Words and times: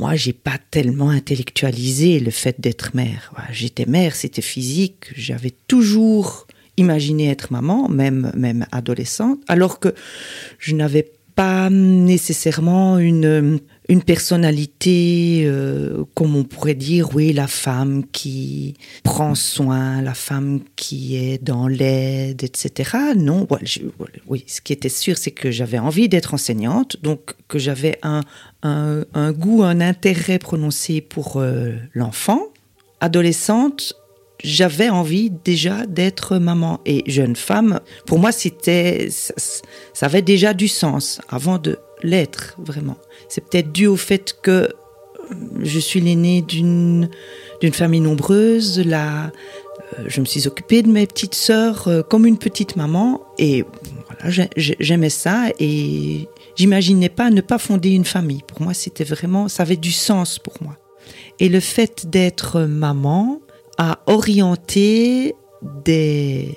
moi, 0.00 0.14
j'ai 0.14 0.32
pas 0.32 0.56
tellement 0.70 1.10
intellectualisé 1.10 2.20
le 2.20 2.30
fait 2.30 2.58
d'être 2.58 2.96
mère. 2.96 3.34
J'étais 3.52 3.84
mère, 3.84 4.16
c'était 4.16 4.40
physique. 4.40 5.12
J'avais 5.14 5.52
toujours 5.68 6.46
imaginé 6.78 7.28
être 7.28 7.52
maman, 7.52 7.86
même 7.90 8.32
même 8.34 8.64
adolescente, 8.72 9.40
alors 9.46 9.78
que 9.78 9.94
je 10.58 10.74
n'avais 10.74 11.12
pas 11.40 11.70
nécessairement 11.70 12.98
une 12.98 13.60
une 13.88 14.02
personnalité, 14.02 15.42
euh, 15.46 16.04
comme 16.14 16.36
on 16.36 16.44
pourrait 16.44 16.74
dire, 16.74 17.12
oui, 17.14 17.32
la 17.32 17.48
femme 17.48 18.04
qui 18.12 18.74
prend 19.02 19.34
soin, 19.34 20.00
la 20.02 20.12
femme 20.14 20.60
qui 20.76 21.16
est 21.16 21.42
dans 21.42 21.66
l'aide, 21.66 22.44
etc. 22.44 22.90
Non, 23.16 23.48
oui, 24.28 24.44
ce 24.46 24.60
qui 24.60 24.72
était 24.74 24.90
sûr, 24.90 25.16
c'est 25.18 25.32
que 25.32 25.50
j'avais 25.50 25.80
envie 25.80 26.08
d'être 26.10 26.34
enseignante, 26.34 26.98
donc 27.02 27.32
que 27.48 27.58
j'avais 27.58 27.98
un, 28.02 28.20
un, 28.62 29.32
goût, 29.32 29.64
un 29.64 29.80
intérêt 29.80 30.38
prononcé 30.38 31.00
pour 31.00 31.38
euh, 31.38 31.72
l'enfant. 31.92 32.42
Adolescente, 33.00 33.94
j'avais 34.42 34.88
envie 34.88 35.30
déjà 35.44 35.86
d'être 35.86 36.38
maman 36.38 36.80
et 36.86 37.02
jeune 37.10 37.36
femme. 37.36 37.80
Pour 38.06 38.18
moi, 38.18 38.32
c'était, 38.32 39.08
ça, 39.10 39.34
ça 39.92 40.06
avait 40.06 40.22
déjà 40.22 40.54
du 40.54 40.68
sens 40.68 41.20
avant 41.28 41.58
de 41.58 41.78
l'être 42.02 42.56
vraiment. 42.58 42.96
C'est 43.28 43.42
peut-être 43.42 43.72
dû 43.72 43.86
au 43.86 43.96
fait 43.96 44.36
que 44.42 44.50
euh, 44.50 44.68
je 45.62 45.78
suis 45.78 46.00
l'aînée 46.00 46.42
d'une 46.42 47.08
d'une 47.60 47.72
famille 47.74 48.00
nombreuse. 48.00 48.80
Là, 48.80 49.32
euh, 49.98 50.04
je 50.06 50.20
me 50.20 50.26
suis 50.26 50.46
occupée 50.46 50.82
de 50.82 50.88
mes 50.88 51.06
petites 51.06 51.34
sœurs 51.34 51.88
euh, 51.88 52.02
comme 52.02 52.26
une 52.26 52.38
petite 52.38 52.76
maman 52.76 53.20
et 53.38 53.64
voilà, 54.06 54.48
j'aimais 54.56 55.10
ça 55.10 55.48
et 55.58 56.28
j'imaginais 56.56 57.08
pas 57.08 57.30
ne 57.30 57.40
pas 57.40 57.58
fonder 57.58 57.90
une 57.90 58.04
famille. 58.04 58.42
Pour 58.46 58.62
moi, 58.62 58.74
c'était 58.74 59.04
vraiment, 59.04 59.48
ça 59.48 59.62
avait 59.62 59.76
du 59.76 59.92
sens 59.92 60.38
pour 60.38 60.54
moi. 60.62 60.76
Et 61.38 61.48
le 61.48 61.60
fait 61.60 62.08
d'être 62.08 62.62
maman 62.62 63.40
a 63.80 63.98
orienté 64.06 65.34
des, 65.86 66.54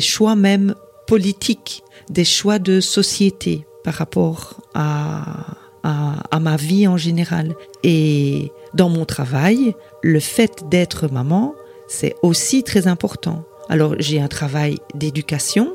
choix 0.00 0.36
même 0.36 0.74
politiques, 1.06 1.82
des 2.10 2.24
choix 2.24 2.58
de 2.58 2.80
société 2.80 3.66
par 3.82 3.94
rapport 3.94 4.60
à, 4.74 5.56
à, 5.82 6.38
ma 6.38 6.56
vie 6.56 6.86
en 6.86 6.98
général. 6.98 7.54
Et 7.82 8.52
dans 8.74 8.90
mon 8.90 9.06
travail, 9.06 9.74
le 10.02 10.20
fait 10.20 10.68
d'être 10.68 11.10
maman, 11.10 11.54
c'est 11.88 12.14
aussi 12.20 12.62
très 12.62 12.88
important. 12.88 13.44
Alors 13.70 13.94
j'ai 13.98 14.20
un 14.20 14.28
travail 14.28 14.76
d'éducation, 14.94 15.74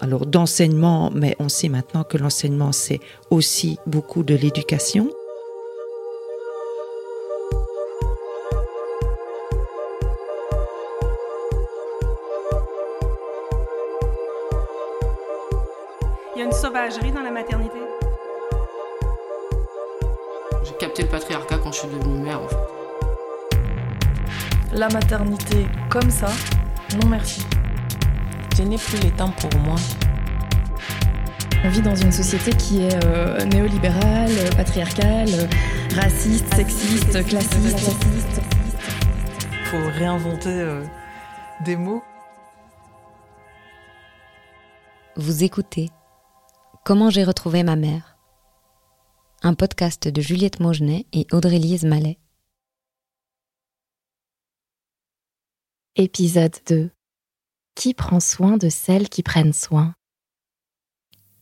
alors 0.00 0.26
d'enseignement, 0.26 1.10
mais 1.14 1.36
on 1.38 1.48
sait 1.48 1.70
maintenant 1.70 2.04
que 2.04 2.18
l'enseignement, 2.18 2.72
c'est 2.72 3.00
aussi 3.30 3.78
beaucoup 3.86 4.24
de 4.24 4.34
l'éducation. 4.34 5.08
La 24.76 24.90
maternité 24.90 25.66
comme 25.88 26.10
ça, 26.10 26.28
non 27.00 27.08
merci. 27.08 27.40
Je 28.54 28.62
n'ai 28.62 28.76
plus 28.76 28.98
les 28.98 29.10
temps 29.10 29.30
pour 29.30 29.58
moi. 29.60 29.76
On 31.64 31.70
vit 31.70 31.80
dans 31.80 31.94
une 31.94 32.12
société 32.12 32.50
qui 32.50 32.82
est 32.82 33.04
euh, 33.06 33.42
néolibérale, 33.46 34.30
patriarcale, 34.54 35.48
raciste, 35.94 36.52
sexiste, 36.54 37.24
classiste. 37.24 37.90
Il 39.50 39.66
faut 39.66 39.98
réinventer 39.98 40.50
euh, 40.50 40.84
des 41.64 41.76
mots. 41.76 42.02
Vous 45.16 45.42
écoutez 45.42 45.88
Comment 46.84 47.08
j'ai 47.08 47.24
retrouvé 47.24 47.62
ma 47.62 47.76
mère? 47.76 48.18
Un 49.42 49.54
podcast 49.54 50.06
de 50.06 50.20
Juliette 50.20 50.60
Maugenet 50.60 51.06
et 51.14 51.26
Audrey-Lise 51.32 51.86
Mallet. 51.86 52.18
Épisode 55.98 56.52
2 56.68 56.90
Qui 57.74 57.94
prend 57.94 58.20
soin 58.20 58.58
de 58.58 58.68
celles 58.68 59.08
qui 59.08 59.22
prennent 59.22 59.54
soin? 59.54 59.94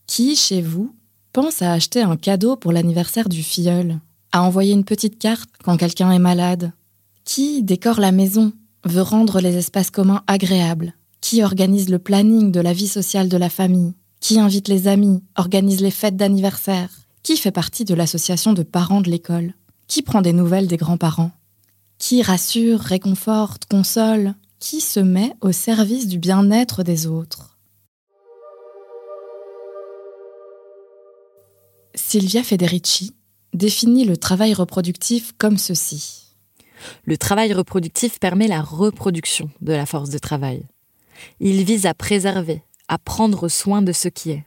Qui, 0.07 0.37
chez 0.37 0.63
vous, 0.63 0.95
pense 1.33 1.61
à 1.61 1.73
acheter 1.73 2.03
un 2.03 2.17
cadeau 2.17 2.55
pour 2.55 2.71
l'anniversaire 2.71 3.29
du 3.29 3.43
filleul? 3.43 3.99
À 4.31 4.45
envoyer 4.45 4.73
une 4.73 4.85
petite 4.85 5.19
carte 5.19 5.51
quand 5.65 5.77
quelqu'un 5.77 6.13
est 6.13 6.21
malade? 6.21 6.71
Qui 7.25 7.65
décore 7.65 7.99
la 7.99 8.13
maison, 8.13 8.53
veut 8.85 9.03
rendre 9.03 9.41
les 9.41 9.57
espaces 9.57 9.91
communs 9.91 10.23
agréables? 10.29 10.95
Qui 11.21 11.43
organise 11.43 11.89
le 11.89 11.99
planning 11.99 12.53
de 12.53 12.61
la 12.61 12.73
vie 12.73 12.87
sociale 12.87 13.29
de 13.29 13.37
la 13.37 13.51
famille? 13.51 13.95
Qui 14.21 14.39
invite 14.39 14.69
les 14.69 14.87
amis, 14.87 15.21
organise 15.35 15.81
les 15.81 15.91
fêtes 15.91 16.17
d'anniversaire? 16.17 16.91
Qui 17.25 17.39
fait 17.39 17.51
partie 17.51 17.85
de 17.85 17.95
l'association 17.95 18.53
de 18.53 18.63
parents 18.63 19.01
de 19.01 19.11
l'école? 19.11 19.55
Qui 19.89 20.03
prend 20.03 20.23
des 20.23 20.33
nouvelles 20.33 20.69
des 20.69 20.77
grands-parents? 20.77 21.33
Qui 21.99 22.23
rassure, 22.23 22.79
réconforte, 22.79 23.65
console? 23.65 24.37
Qui 24.61 24.81
se 24.81 25.01
met 25.01 25.33
au 25.41 25.53
service 25.53 26.09
du 26.09 26.19
bien-être 26.19 26.83
des 26.83 27.07
autres 27.07 27.59
Silvia 31.95 32.43
Federici 32.43 33.15
définit 33.53 34.05
le 34.05 34.17
travail 34.17 34.55
reproductif 34.55 35.33
comme 35.39 35.59
ceci. 35.59 36.37
Le 37.05 37.17
travail 37.17 37.53
reproductif 37.53 38.19
permet 38.19 38.49
la 38.49 38.63
reproduction 38.63 39.51
de 39.61 39.73
la 39.73 39.87
force 39.87 40.11
de 40.11 40.19
travail. 40.19 40.67
Il 41.41 41.65
vise 41.65 41.87
à 41.87 41.95
préserver, 41.95 42.63
à 42.89 42.99
prendre 42.99 43.49
soin 43.49 43.83
de 43.83 43.93
ce 43.93 44.09
qui 44.09 44.31
est. 44.31 44.45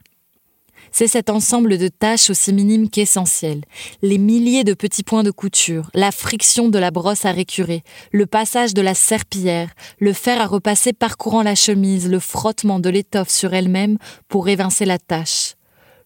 C'est 0.92 1.06
cet 1.06 1.30
ensemble 1.30 1.78
de 1.78 1.88
tâches 1.88 2.30
aussi 2.30 2.52
minimes 2.52 2.88
qu'essentielles, 2.88 3.62
les 4.02 4.18
milliers 4.18 4.64
de 4.64 4.74
petits 4.74 5.02
points 5.02 5.22
de 5.22 5.30
couture, 5.30 5.90
la 5.94 6.12
friction 6.12 6.68
de 6.68 6.78
la 6.78 6.90
brosse 6.90 7.24
à 7.24 7.32
récurer, 7.32 7.82
le 8.12 8.26
passage 8.26 8.74
de 8.74 8.82
la 8.82 8.94
serpillière, 8.94 9.70
le 9.98 10.12
fer 10.12 10.40
à 10.40 10.46
repasser 10.46 10.92
parcourant 10.92 11.42
la 11.42 11.54
chemise, 11.54 12.08
le 12.08 12.18
frottement 12.18 12.80
de 12.80 12.90
l'étoffe 12.90 13.30
sur 13.30 13.54
elle-même 13.54 13.98
pour 14.28 14.48
évincer 14.48 14.84
la 14.84 14.98
tâche, 14.98 15.54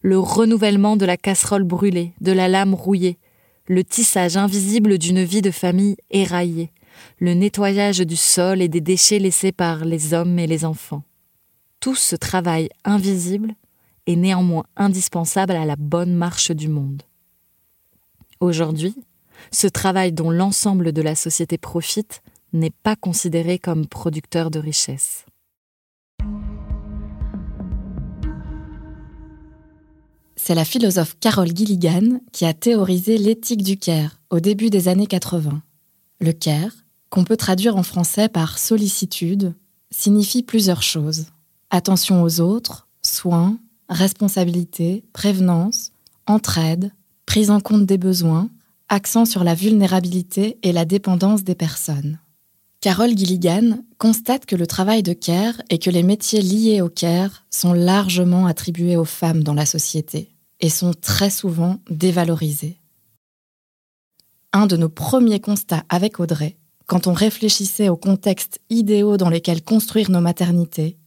le 0.01 0.19
renouvellement 0.19 0.97
de 0.97 1.05
la 1.05 1.17
casserole 1.17 1.63
brûlée, 1.63 2.13
de 2.21 2.31
la 2.31 2.47
lame 2.47 2.73
rouillée, 2.73 3.17
le 3.67 3.83
tissage 3.83 4.35
invisible 4.35 4.97
d'une 4.97 5.23
vie 5.23 5.41
de 5.41 5.51
famille 5.51 5.95
éraillée, 6.11 6.71
le 7.19 7.33
nettoyage 7.33 7.99
du 7.99 8.17
sol 8.17 8.61
et 8.61 8.67
des 8.67 8.81
déchets 8.81 9.19
laissés 9.19 9.51
par 9.51 9.85
les 9.85 10.13
hommes 10.13 10.37
et 10.39 10.47
les 10.47 10.65
enfants. 10.65 11.03
Tout 11.79 11.95
ce 11.95 12.15
travail 12.15 12.69
invisible 12.83 13.55
est 14.07 14.15
néanmoins 14.15 14.65
indispensable 14.75 15.53
à 15.53 15.65
la 15.65 15.75
bonne 15.75 16.13
marche 16.13 16.51
du 16.51 16.67
monde. 16.67 17.03
Aujourd'hui, 18.39 18.95
ce 19.51 19.67
travail 19.67 20.11
dont 20.11 20.29
l'ensemble 20.29 20.91
de 20.91 21.01
la 21.01 21.15
société 21.15 21.57
profite 21.57 22.21
n'est 22.51 22.73
pas 22.83 22.95
considéré 22.95 23.59
comme 23.59 23.87
producteur 23.87 24.51
de 24.51 24.59
richesse. 24.59 25.25
C'est 30.35 30.55
la 30.55 30.65
philosophe 30.65 31.15
Carol 31.19 31.55
Gilligan 31.55 32.19
qui 32.31 32.45
a 32.45 32.53
théorisé 32.53 33.17
l'éthique 33.17 33.63
du 33.63 33.77
care 33.77 34.19
au 34.29 34.39
début 34.39 34.69
des 34.69 34.89
années 34.89 35.07
80. 35.07 35.61
Le 36.19 36.31
care, 36.33 36.71
qu'on 37.09 37.23
peut 37.23 37.37
traduire 37.37 37.77
en 37.77 37.83
français 37.83 38.27
par 38.27 38.57
sollicitude, 38.59 39.53
signifie 39.91 40.43
plusieurs 40.43 40.83
choses 40.83 41.27
attention 41.73 42.21
aux 42.21 42.39
autres, 42.39 42.87
soins, 43.01 43.57
responsabilité, 43.93 45.03
prévenance, 45.13 45.91
entraide, 46.27 46.91
prise 47.25 47.49
en 47.49 47.59
compte 47.59 47.85
des 47.85 47.97
besoins, 47.97 48.49
accent 48.89 49.25
sur 49.25 49.43
la 49.43 49.55
vulnérabilité 49.55 50.57
et 50.63 50.71
la 50.71 50.85
dépendance 50.85 51.43
des 51.43 51.55
personnes. 51.55 52.19
Carole 52.81 53.17
Gilligan 53.17 53.79
constate 53.97 54.45
que 54.45 54.57
le 54.57 54.67
travail 54.67 55.03
de 55.03 55.13
care 55.13 55.61
et 55.69 55.79
que 55.79 55.89
les 55.89 56.03
métiers 56.03 56.41
liés 56.41 56.81
au 56.81 56.89
care 56.89 57.45
sont 57.49 57.71
largement 57.71 58.45
attribués 58.45 58.97
aux 58.97 59.05
femmes 59.05 59.41
dans 59.41 59.53
la 59.53 59.65
société 59.65 60.35
et 60.59 60.69
sont 60.69 60.93
très 60.93 61.29
souvent 61.29 61.79
dévalorisés. 61.89 62.81
Un 64.51 64.67
de 64.67 64.75
nos 64.75 64.89
premiers 64.89 65.39
constats 65.39 65.85
avec 65.87 66.19
Audrey, 66.19 66.57
quand 66.85 67.07
on 67.07 67.13
réfléchissait 67.13 67.89
aux 67.89 67.97
contextes 67.97 68.59
idéaux 68.69 69.17
dans 69.17 69.29
lesquels 69.29 69.63
construire 69.63 70.11
nos 70.11 70.21
maternités, 70.21 70.97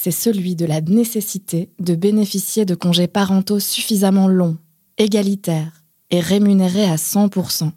c'est 0.00 0.12
celui 0.12 0.54
de 0.54 0.64
la 0.64 0.80
nécessité 0.80 1.70
de 1.80 1.96
bénéficier 1.96 2.64
de 2.64 2.76
congés 2.76 3.08
parentaux 3.08 3.58
suffisamment 3.58 4.28
longs, 4.28 4.56
égalitaires 4.96 5.82
et 6.10 6.20
rémunérés 6.20 6.84
à 6.84 6.94
100%, 6.94 7.72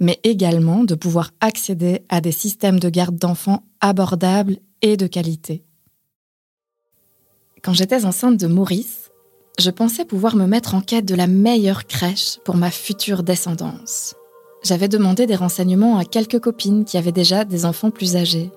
mais 0.00 0.18
également 0.24 0.84
de 0.84 0.94
pouvoir 0.94 1.32
accéder 1.42 2.00
à 2.08 2.22
des 2.22 2.32
systèmes 2.32 2.80
de 2.80 2.88
garde 2.88 3.16
d'enfants 3.16 3.64
abordables 3.82 4.56
et 4.80 4.96
de 4.96 5.06
qualité. 5.06 5.62
Quand 7.62 7.74
j'étais 7.74 8.06
enceinte 8.06 8.38
de 8.38 8.46
Maurice, 8.46 9.10
je 9.58 9.68
pensais 9.68 10.06
pouvoir 10.06 10.36
me 10.36 10.46
mettre 10.46 10.74
en 10.74 10.80
quête 10.80 11.04
de 11.04 11.14
la 11.14 11.26
meilleure 11.26 11.86
crèche 11.86 12.38
pour 12.46 12.56
ma 12.56 12.70
future 12.70 13.22
descendance. 13.22 14.14
j'avais 14.64 14.88
demandé 14.88 15.26
des 15.26 15.36
renseignements 15.36 15.98
à 15.98 16.06
quelques 16.06 16.40
copines 16.40 16.86
qui 16.86 16.96
avaient 16.96 17.12
déjà 17.12 17.44
des 17.44 17.66
enfants 17.66 17.90
plus 17.90 18.16
âgés. 18.16 18.50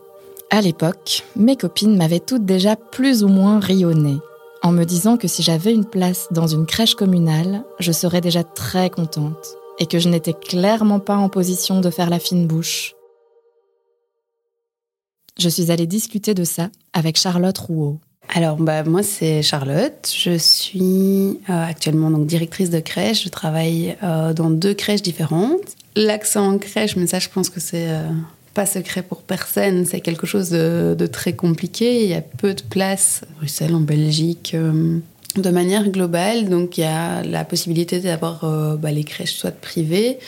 À 0.54 0.60
l'époque, 0.60 1.24
mes 1.38 1.56
copines 1.56 1.96
m'avaient 1.96 2.20
toutes 2.20 2.46
déjà 2.46 2.76
plus 2.76 3.24
ou 3.24 3.30
moins 3.30 3.62
rionné, 3.62 4.18
en 4.64 4.74
me 4.74 4.84
disant 4.84 5.16
que 5.16 5.30
si 5.30 5.44
j'avais 5.44 5.74
une 5.74 5.86
place 5.86 6.28
dans 6.32 6.46
une 6.46 6.66
crèche 6.66 6.96
communale, 6.96 7.64
je 7.80 7.94
serais 7.94 8.20
déjà 8.20 8.44
très 8.44 8.90
contente, 8.90 9.56
et 9.80 9.86
que 9.86 9.98
je 9.98 10.10
n'étais 10.10 10.34
clairement 10.34 11.00
pas 11.00 11.16
en 11.16 11.30
position 11.30 11.80
de 11.80 11.90
faire 11.90 12.10
la 12.10 12.20
fine 12.20 12.48
bouche. 12.48 12.96
Je 15.40 15.48
suis 15.48 15.72
allée 15.72 15.88
discuter 15.88 16.34
de 16.34 16.44
ça 16.44 16.68
avec 16.92 17.18
Charlotte 17.18 17.58
Rouault. 17.58 18.00
Alors, 18.28 18.58
bah, 18.58 18.84
moi, 18.84 19.04
c'est 19.04 19.42
Charlotte. 19.44 20.14
Je 20.14 20.38
suis 20.38 21.40
euh, 21.50 21.66
actuellement 21.66 22.10
directrice 22.12 22.70
de 22.70 22.82
crèche. 22.82 23.24
Je 23.24 23.30
travaille 23.30 23.96
euh, 24.04 24.34
dans 24.34 24.50
deux 24.50 24.74
crèches 24.74 25.02
différentes. 25.02 25.78
L'accent 25.96 26.46
en 26.46 26.58
crèche, 26.58 26.98
mais 26.98 27.08
ça, 27.08 27.20
je 27.20 27.30
pense 27.30 27.50
que 27.50 27.62
c'est 27.62 27.90
euh, 27.90 28.04
pas 28.54 28.66
secret 28.66 29.04
pour 29.04 29.22
personne. 29.22 29.86
C'est 29.86 30.02
quelque 30.02 30.28
chose 30.28 30.50
de, 30.50 31.08
très 31.12 31.34
compliqué. 31.34 32.04
Il 32.04 32.10
y 32.10 32.14
a 32.14 32.22
peu 32.22 32.54
de 32.54 32.62
place 32.62 33.22
à 33.24 33.34
Bruxelles, 33.40 33.76
en 33.76 33.82
Belgique. 33.82 34.56
de 35.36 35.50
manière 35.50 35.90
globale, 35.90 36.50
donc 36.50 36.78
il 36.78 36.82
y 36.82 36.84
a 36.84 37.24
la 37.24 37.46
possibilité 37.46 38.00
d'avoir 38.00 38.46
bah, 38.78 38.92
les 38.92 39.06
crèches 39.06 39.34
soit 39.34 39.52
privées, 39.52 40.20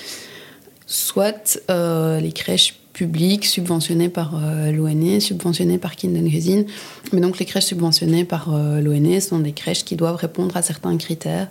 soit 0.88 1.60
les 1.70 2.32
crèches 2.34 2.76
publiques 2.94 3.46
subventionnées 3.46 4.10
par 4.10 4.36
euh, 4.36 4.72
l'ONE, 4.72 5.20
subventionnées 5.20 5.80
par 5.80 5.96
Kindergarten. 5.96 6.66
Mais 7.12 7.20
donc 7.20 7.40
les 7.40 7.46
crèches 7.46 7.66
subventionnées 7.66 8.24
par 8.24 8.54
euh, 8.54 8.80
l'ONE 8.80 9.20
sont 9.20 9.40
des 9.40 9.52
crèches 9.52 9.84
qui 9.84 9.96
doivent 9.96 10.16
répondre 10.16 10.56
à 10.56 10.62
certains 10.62 10.96
critères. 10.98 11.48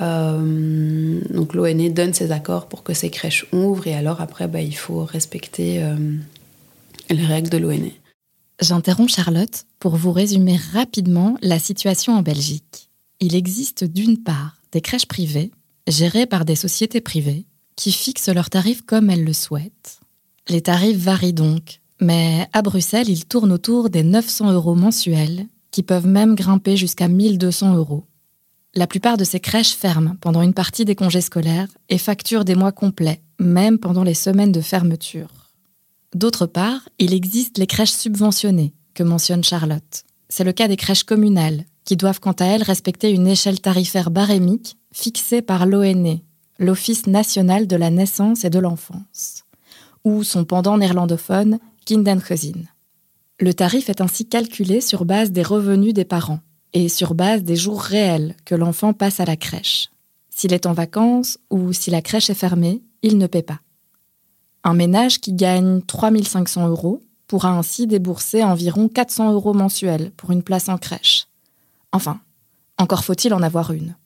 Euh, 0.00 1.20
donc 1.30 1.54
l'ONE 1.54 1.92
donne 1.92 2.14
ses 2.14 2.30
accords 2.30 2.68
pour 2.68 2.82
que 2.82 2.94
ces 2.94 3.10
crèches 3.10 3.46
ouvrent 3.52 3.86
et 3.86 3.94
alors 3.94 4.20
après 4.20 4.46
bah, 4.46 4.60
il 4.60 4.76
faut 4.76 5.04
respecter 5.04 5.82
les 7.10 7.26
règles 7.26 7.50
de 7.50 7.58
l'ONE. 7.58 7.90
J'interromps 8.60 9.12
Charlotte 9.12 9.64
pour 9.78 9.96
vous 9.96 10.12
résumer 10.12 10.56
rapidement 10.72 11.36
la 11.42 11.58
situation 11.58 12.14
en 12.14 12.22
Belgique. 12.22 12.90
Il 13.20 13.34
existe 13.34 13.84
d'une 13.84 14.22
part 14.22 14.56
des 14.72 14.80
crèches 14.80 15.06
privées 15.06 15.50
gérées 15.88 16.26
par 16.26 16.44
des 16.44 16.56
sociétés 16.56 17.00
privées 17.00 17.46
qui 17.76 17.92
fixent 17.92 18.28
leurs 18.28 18.50
tarifs 18.50 18.82
comme 18.82 19.10
elles 19.10 19.24
le 19.24 19.32
souhaitent. 19.32 20.00
Les 20.48 20.62
tarifs 20.62 20.98
varient 20.98 21.32
donc, 21.32 21.80
mais 22.00 22.48
à 22.52 22.62
Bruxelles, 22.62 23.08
ils 23.08 23.26
tournent 23.26 23.52
autour 23.52 23.90
des 23.90 24.02
900 24.02 24.52
euros 24.52 24.74
mensuels, 24.74 25.46
qui 25.70 25.82
peuvent 25.82 26.06
même 26.06 26.34
grimper 26.34 26.76
jusqu'à 26.76 27.08
1200 27.08 27.76
euros. 27.76 28.04
La 28.78 28.86
plupart 28.86 29.16
de 29.16 29.24
ces 29.24 29.40
crèches 29.40 29.74
ferment 29.74 30.14
pendant 30.20 30.40
une 30.40 30.54
partie 30.54 30.84
des 30.84 30.94
congés 30.94 31.20
scolaires 31.20 31.66
et 31.88 31.98
facturent 31.98 32.44
des 32.44 32.54
mois 32.54 32.70
complets, 32.70 33.22
même 33.40 33.76
pendant 33.76 34.04
les 34.04 34.14
semaines 34.14 34.52
de 34.52 34.60
fermeture. 34.60 35.50
D'autre 36.14 36.46
part, 36.46 36.88
il 37.00 37.12
existe 37.12 37.58
les 37.58 37.66
crèches 37.66 37.90
subventionnées, 37.90 38.74
que 38.94 39.02
mentionne 39.02 39.42
Charlotte. 39.42 40.04
C'est 40.28 40.44
le 40.44 40.52
cas 40.52 40.68
des 40.68 40.76
crèches 40.76 41.02
communales, 41.02 41.64
qui 41.84 41.96
doivent 41.96 42.20
quant 42.20 42.36
à 42.38 42.44
elles 42.44 42.62
respecter 42.62 43.10
une 43.10 43.26
échelle 43.26 43.60
tarifaire 43.60 44.12
barémique 44.12 44.76
fixée 44.92 45.42
par 45.42 45.66
l'ONE, 45.66 46.20
l'Office 46.60 47.08
national 47.08 47.66
de 47.66 47.74
la 47.74 47.90
naissance 47.90 48.44
et 48.44 48.50
de 48.50 48.60
l'enfance 48.60 49.42
ou 50.04 50.22
son 50.22 50.44
pendant 50.44 50.78
néerlandophone 50.78 51.58
Kindergezin. 51.84 52.62
Le 53.40 53.52
tarif 53.52 53.88
est 53.88 54.00
ainsi 54.00 54.28
calculé 54.28 54.80
sur 54.80 55.04
base 55.04 55.32
des 55.32 55.42
revenus 55.42 55.94
des 55.94 56.04
parents 56.04 56.38
et 56.72 56.88
sur 56.88 57.14
base 57.14 57.42
des 57.42 57.56
jours 57.56 57.80
réels 57.80 58.34
que 58.44 58.54
l'enfant 58.54 58.92
passe 58.92 59.20
à 59.20 59.24
la 59.24 59.36
crèche. 59.36 59.90
S'il 60.30 60.52
est 60.52 60.66
en 60.66 60.72
vacances 60.72 61.38
ou 61.50 61.72
si 61.72 61.90
la 61.90 62.02
crèche 62.02 62.30
est 62.30 62.34
fermée, 62.34 62.82
il 63.02 63.18
ne 63.18 63.26
paie 63.26 63.42
pas. 63.42 63.60
Un 64.64 64.74
ménage 64.74 65.20
qui 65.20 65.32
gagne 65.32 65.82
3500 65.82 66.68
euros 66.68 67.02
pourra 67.26 67.50
ainsi 67.50 67.86
débourser 67.86 68.42
environ 68.42 68.88
400 68.88 69.32
euros 69.32 69.54
mensuels 69.54 70.10
pour 70.16 70.30
une 70.30 70.42
place 70.42 70.68
en 70.68 70.78
crèche. 70.78 71.26
Enfin, 71.92 72.20
encore 72.78 73.04
faut-il 73.04 73.34
en 73.34 73.42
avoir 73.42 73.72
une. 73.72 73.96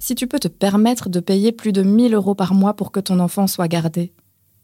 Si 0.00 0.14
tu 0.14 0.26
peux 0.26 0.38
te 0.38 0.48
permettre 0.48 1.08
de 1.08 1.20
payer 1.20 1.52
plus 1.52 1.72
de 1.72 1.82
1000 1.82 2.14
euros 2.14 2.34
par 2.34 2.54
mois 2.54 2.74
pour 2.74 2.92
que 2.92 3.00
ton 3.00 3.18
enfant 3.20 3.46
soit 3.46 3.68
gardé, 3.68 4.12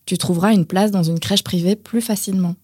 tu 0.06 0.17
trouveras 0.17 0.52
une 0.52 0.64
place 0.64 0.91
dans 0.91 1.02
une 1.02 1.19
crèche 1.19 1.44
privée 1.44 1.76
plus 1.76 2.00
facilement. 2.00 2.55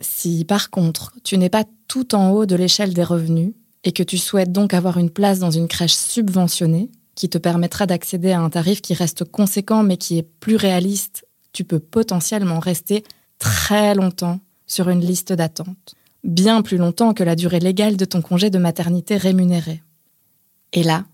Si 0.00 0.44
par 0.44 0.70
contre 0.70 1.12
tu 1.24 1.38
n'es 1.38 1.50
pas 1.50 1.64
tout 1.88 2.14
en 2.14 2.30
haut 2.30 2.46
de 2.46 2.56
l'échelle 2.56 2.94
des 2.94 3.04
revenus 3.04 3.52
et 3.84 3.92
que 3.92 4.02
tu 4.02 4.18
souhaites 4.18 4.52
donc 4.52 4.74
avoir 4.74 4.98
une 4.98 5.10
place 5.10 5.38
dans 5.38 5.50
une 5.50 5.68
crèche 5.68 5.94
subventionnée, 5.94 6.90
qui 7.14 7.28
te 7.28 7.38
permettra 7.38 7.86
d'accéder 7.86 8.32
à 8.32 8.40
un 8.40 8.50
tarif 8.50 8.80
qui 8.80 8.94
reste 8.94 9.24
conséquent 9.24 9.82
mais 9.82 9.96
qui 9.96 10.18
est 10.18 10.22
plus 10.22 10.56
réaliste, 10.56 11.26
tu 11.52 11.64
peux 11.64 11.78
potentiellement 11.78 12.58
rester 12.58 13.04
très 13.38 13.94
longtemps 13.94 14.40
sur 14.66 14.88
une 14.88 15.00
liste 15.00 15.32
d'attente, 15.32 15.94
bien 16.24 16.62
plus 16.62 16.78
longtemps 16.78 17.12
que 17.12 17.24
la 17.24 17.36
durée 17.36 17.60
légale 17.60 17.96
de 17.96 18.04
ton 18.04 18.22
congé 18.22 18.48
de 18.48 18.58
maternité 18.58 19.16
rémunéré. 19.16 19.82
Et 20.72 20.82
là, 20.82 21.04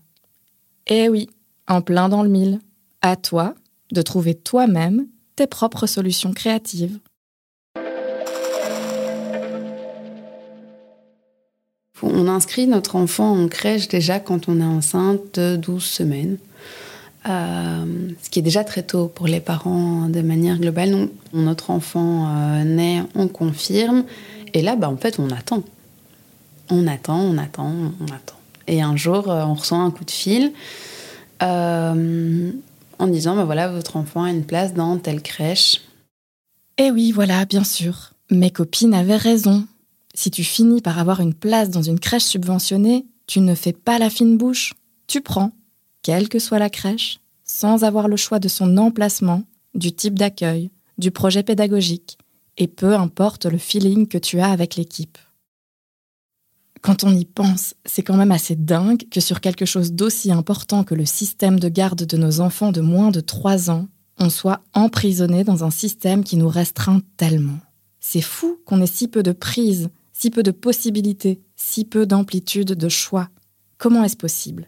eh 0.87 1.09
oui, 1.09 1.29
en 1.67 1.81
plein 1.81 2.09
dans 2.09 2.23
le 2.23 2.29
mille. 2.29 2.59
À 3.01 3.15
toi 3.15 3.55
de 3.91 4.01
trouver 4.01 4.35
toi-même 4.35 5.07
tes 5.35 5.47
propres 5.47 5.87
solutions 5.87 6.33
créatives. 6.33 6.99
On 12.01 12.27
inscrit 12.27 12.67
notre 12.67 12.95
enfant 12.95 13.31
en 13.31 13.47
crèche 13.47 13.87
déjà 13.87 14.19
quand 14.19 14.47
on 14.47 14.59
est 14.61 14.63
enceinte 14.63 15.39
de 15.39 15.55
12 15.55 15.83
semaines. 15.83 16.37
Euh, 17.27 17.85
ce 18.21 18.29
qui 18.29 18.39
est 18.39 18.43
déjà 18.43 18.63
très 18.63 18.83
tôt 18.83 19.07
pour 19.07 19.27
les 19.27 19.41
parents 19.41 20.07
de 20.07 20.21
manière 20.21 20.57
globale. 20.57 20.91
Donc, 20.91 21.11
notre 21.33 21.69
enfant 21.71 22.27
euh, 22.29 22.63
naît, 22.63 23.03
on 23.15 23.27
confirme. 23.27 24.05
Et 24.53 24.61
là, 24.61 24.75
bah, 24.75 24.89
en 24.89 24.97
fait, 24.97 25.19
on 25.19 25.29
attend. 25.29 25.63
On 26.69 26.87
attend, 26.87 27.19
on 27.19 27.37
attend, 27.37 27.73
on 27.99 28.05
attend. 28.05 28.39
Et 28.67 28.81
un 28.81 28.95
jour, 28.95 29.29
euh, 29.29 29.43
on 29.43 29.55
reçoit 29.55 29.79
un 29.79 29.91
coup 29.91 30.05
de 30.05 30.11
fil 30.11 30.53
en 31.41 33.07
disant 33.07 33.37
bah 33.37 33.45
voilà, 33.45 33.69
votre 33.69 33.95
enfant 33.95 34.23
a 34.23 34.29
une 34.29 34.43
place 34.43 34.73
dans 34.73 34.97
telle 34.97 35.21
crèche. 35.21 35.81
Eh 36.77 36.91
oui, 36.91 37.11
voilà, 37.13 37.45
bien 37.45 37.63
sûr. 37.63 38.11
Mes 38.29 38.51
copines 38.51 38.93
avaient 38.93 39.15
raison. 39.15 39.65
Si 40.21 40.31
tu 40.31 40.43
finis 40.43 40.81
par 40.81 40.99
avoir 40.99 41.21
une 41.21 41.33
place 41.33 41.69
dans 41.69 41.81
une 41.81 41.97
crèche 41.97 42.25
subventionnée, 42.25 43.05
tu 43.25 43.39
ne 43.39 43.55
fais 43.55 43.71
pas 43.71 43.97
la 43.99 44.09
fine 44.09 44.35
bouche. 44.35 44.73
Tu 45.07 45.21
prends, 45.21 45.53
quelle 46.01 46.27
que 46.27 46.39
soit 46.39 46.59
la 46.59 46.69
crèche, 46.69 47.21
sans 47.45 47.85
avoir 47.85 48.09
le 48.09 48.17
choix 48.17 48.39
de 48.39 48.49
son 48.49 48.75
emplacement, 48.75 49.43
du 49.75 49.93
type 49.93 50.19
d'accueil, 50.19 50.71
du 50.97 51.11
projet 51.11 51.41
pédagogique, 51.41 52.17
et 52.57 52.67
peu 52.67 52.95
importe 52.95 53.45
le 53.45 53.57
feeling 53.57 54.09
que 54.09 54.17
tu 54.17 54.41
as 54.41 54.51
avec 54.51 54.75
l'équipe. 54.75 55.17
Quand 56.81 57.05
on 57.05 57.15
y 57.15 57.23
pense, 57.23 57.75
c'est 57.85 58.03
quand 58.03 58.17
même 58.17 58.33
assez 58.33 58.57
dingue 58.57 59.07
que 59.09 59.21
sur 59.21 59.39
quelque 59.39 59.65
chose 59.65 59.93
d'aussi 59.93 60.33
important 60.33 60.83
que 60.83 60.95
le 60.95 61.05
système 61.05 61.61
de 61.61 61.69
garde 61.69 62.03
de 62.03 62.17
nos 62.17 62.41
enfants 62.41 62.73
de 62.73 62.81
moins 62.81 63.11
de 63.11 63.21
3 63.21 63.71
ans, 63.71 63.87
on 64.17 64.29
soit 64.29 64.63
emprisonné 64.73 65.45
dans 65.45 65.63
un 65.63 65.71
système 65.71 66.25
qui 66.25 66.35
nous 66.35 66.49
restreint 66.49 66.99
tellement. 67.15 67.59
C'est 68.01 68.19
fou 68.19 68.59
qu'on 68.65 68.81
ait 68.81 68.85
si 68.85 69.07
peu 69.07 69.23
de 69.23 69.31
prise, 69.31 69.89
si 70.19 70.31
peu 70.31 70.43
de 70.43 70.51
possibilités, 70.51 71.39
si 71.55 71.85
peu 71.85 72.05
d'amplitude 72.05 72.73
de 72.73 72.89
choix. 72.89 73.29
Comment 73.77 74.03
est-ce 74.03 74.17
possible? 74.17 74.67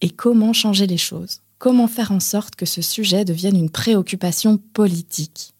Et 0.00 0.08
comment 0.08 0.54
changer 0.54 0.86
les 0.86 0.96
choses? 0.96 1.42
Comment 1.58 1.86
faire 1.86 2.12
en 2.12 2.20
sorte 2.20 2.56
que 2.56 2.64
ce 2.64 2.80
sujet 2.80 3.26
devienne 3.26 3.58
une 3.58 3.68
préoccupation 3.68 4.56
politique? 4.56 5.52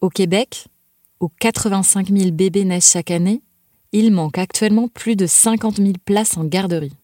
Au 0.00 0.08
Québec, 0.08 0.66
où 1.20 1.28
85 1.38 2.08
000 2.08 2.32
bébés 2.32 2.64
naissent 2.64 2.90
chaque 2.90 3.12
année, 3.12 3.42
il 3.92 4.10
manque 4.10 4.38
actuellement 4.38 4.88
plus 4.88 5.14
de 5.14 5.26
50 5.26 5.76
000 5.76 5.92
places 6.04 6.36
en 6.36 6.44
garderie. 6.44 6.96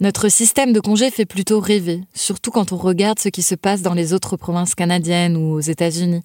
Notre 0.00 0.30
système 0.30 0.72
de 0.72 0.80
congés 0.80 1.10
fait 1.10 1.26
plutôt 1.26 1.60
rêver, 1.60 2.00
surtout 2.14 2.50
quand 2.50 2.72
on 2.72 2.78
regarde 2.78 3.18
ce 3.18 3.28
qui 3.28 3.42
se 3.42 3.54
passe 3.54 3.82
dans 3.82 3.92
les 3.92 4.14
autres 4.14 4.38
provinces 4.38 4.74
canadiennes 4.74 5.36
ou 5.36 5.52
aux 5.52 5.60
États-Unis. 5.60 6.22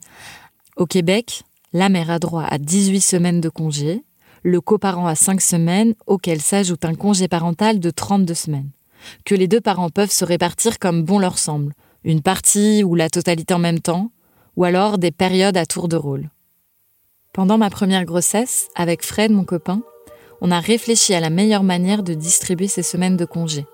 Au 0.78 0.86
Québec, 0.86 1.44
la 1.74 1.90
mère 1.90 2.10
a 2.10 2.20
droit 2.20 2.44
à 2.44 2.58
18 2.58 3.02
semaines 3.02 3.42
de 3.42 3.50
congés, 3.50 4.06
le 4.44 4.62
coparent 4.62 5.08
à 5.08 5.16
5 5.16 5.42
semaines, 5.42 5.94
auquel 6.08 6.40
s'ajoute 6.40 6.86
un 6.86 6.96
congé 6.96 7.28
parental 7.28 7.82
de 7.82 7.90
32 7.90 8.34
semaines, 8.34 8.70
que 9.26 9.36
les 9.36 9.50
deux 9.50 9.60
parents 9.60 9.90
peuvent 9.90 10.10
se 10.10 10.24
répartir 10.24 10.80
comme 10.80 11.04
bon 11.04 11.20
leur 11.20 11.38
semble, 11.38 11.74
une 12.06 12.22
partie 12.22 12.82
ou 12.86 12.96
la 12.96 13.10
totalité 13.10 13.54
en 13.56 13.60
même 13.60 13.82
temps, 13.82 14.10
ou 14.56 14.64
alors 14.64 14.98
des 14.98 15.12
périodes 15.12 15.58
à 15.58 15.66
tour 15.66 15.90
de 15.90 15.98
rôle. 15.98 16.30
Pendant 17.34 17.58
ma 17.58 17.70
première 17.70 18.06
grossesse, 18.06 18.70
avec 18.76 19.04
Fred, 19.04 19.32
mon 19.32 19.44
copain, 19.44 19.82
on 20.42 20.52
a 20.52 20.60
réfléchi 20.60 21.14
à 21.14 21.20
la 21.20 21.30
meilleure 21.30 21.64
manière 21.64 22.04
de 22.04 22.14
distribuer 22.14 22.68
ces 22.68 22.84
semaines 22.84 23.18
de 23.18 23.26
congés. 23.26 23.66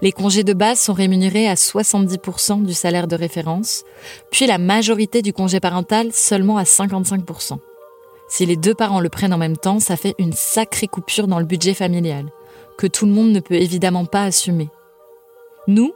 Les 0.00 0.12
congés 0.12 0.44
de 0.44 0.52
base 0.52 0.78
sont 0.78 0.92
rémunérés 0.92 1.48
à 1.48 1.54
70% 1.54 2.64
du 2.64 2.72
salaire 2.72 3.08
de 3.08 3.16
référence, 3.16 3.84
puis 4.30 4.46
la 4.46 4.58
majorité 4.58 5.22
du 5.22 5.32
congé 5.32 5.58
parental 5.58 6.12
seulement 6.12 6.56
à 6.56 6.62
55%. 6.62 7.58
Si 8.28 8.46
les 8.46 8.56
deux 8.56 8.74
parents 8.74 9.00
le 9.00 9.08
prennent 9.08 9.32
en 9.32 9.38
même 9.38 9.56
temps, 9.56 9.80
ça 9.80 9.96
fait 9.96 10.14
une 10.18 10.32
sacrée 10.32 10.86
coupure 10.86 11.26
dans 11.26 11.40
le 11.40 11.46
budget 11.46 11.74
familial, 11.74 12.26
que 12.76 12.86
tout 12.86 13.06
le 13.06 13.12
monde 13.12 13.32
ne 13.32 13.40
peut 13.40 13.54
évidemment 13.54 14.04
pas 14.04 14.22
assumer. 14.22 14.68
Nous, 15.66 15.92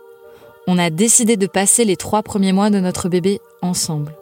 on 0.67 0.79
a 0.79 0.91
décidé 0.91 1.37
de 1.37 1.47
passer 1.47 1.85
les 1.85 1.97
trois 1.97 2.23
premiers 2.23 2.53
mois 2.53 2.71
de 2.71 2.81
notre 2.81 3.09
bébé 3.09 3.41
ensemble. 3.61 4.17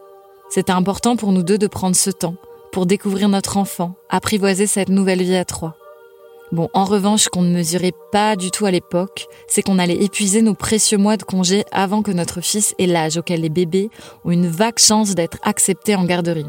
C'était 0.50 0.73
important 0.73 1.16
pour 1.16 1.33
nous 1.33 1.42
deux 1.42 1.59
de 1.59 1.66
prendre 1.66 1.97
ce 1.97 2.11
temps 2.11 2.35
pour 2.73 2.87
découvrir 2.87 3.29
notre 3.29 3.57
enfant, 3.57 3.95
apprivoiser 4.09 4.67
cette 4.67 4.89
nouvelle 4.89 5.23
vie 5.23 5.37
à 5.37 5.45
trois. 5.45 5.77
Bon, 6.53 6.69
en 6.75 6.85
revanche, 6.85 7.29
qu'on 7.29 7.43
ne 7.43 7.55
mesurait 7.55 7.95
pas 8.11 8.35
du 8.35 8.50
tout 8.50 8.67
à 8.67 8.73
l'époque, 8.73 9.27
c'est 9.47 9.62
qu'on 9.62 9.79
allait 9.79 10.03
épuiser 10.03 10.43
nos 10.43 10.55
précieux 10.55 10.99
mois 10.99 11.17
de 11.17 11.23
congé 11.23 11.65
avant 11.71 12.03
que 12.03 12.11
notre 12.11 12.41
fils 12.41 12.75
ait 12.79 12.87
l'âge 12.87 13.17
auquel 13.17 13.43
les 13.43 13.49
bébés 13.49 13.89
ont 14.25 14.33
une 14.33 14.49
vague 14.49 14.79
chance 14.81 15.15
d'être 15.15 15.39
acceptés 15.43 15.95
en 15.95 16.05
garderie. 16.05 16.47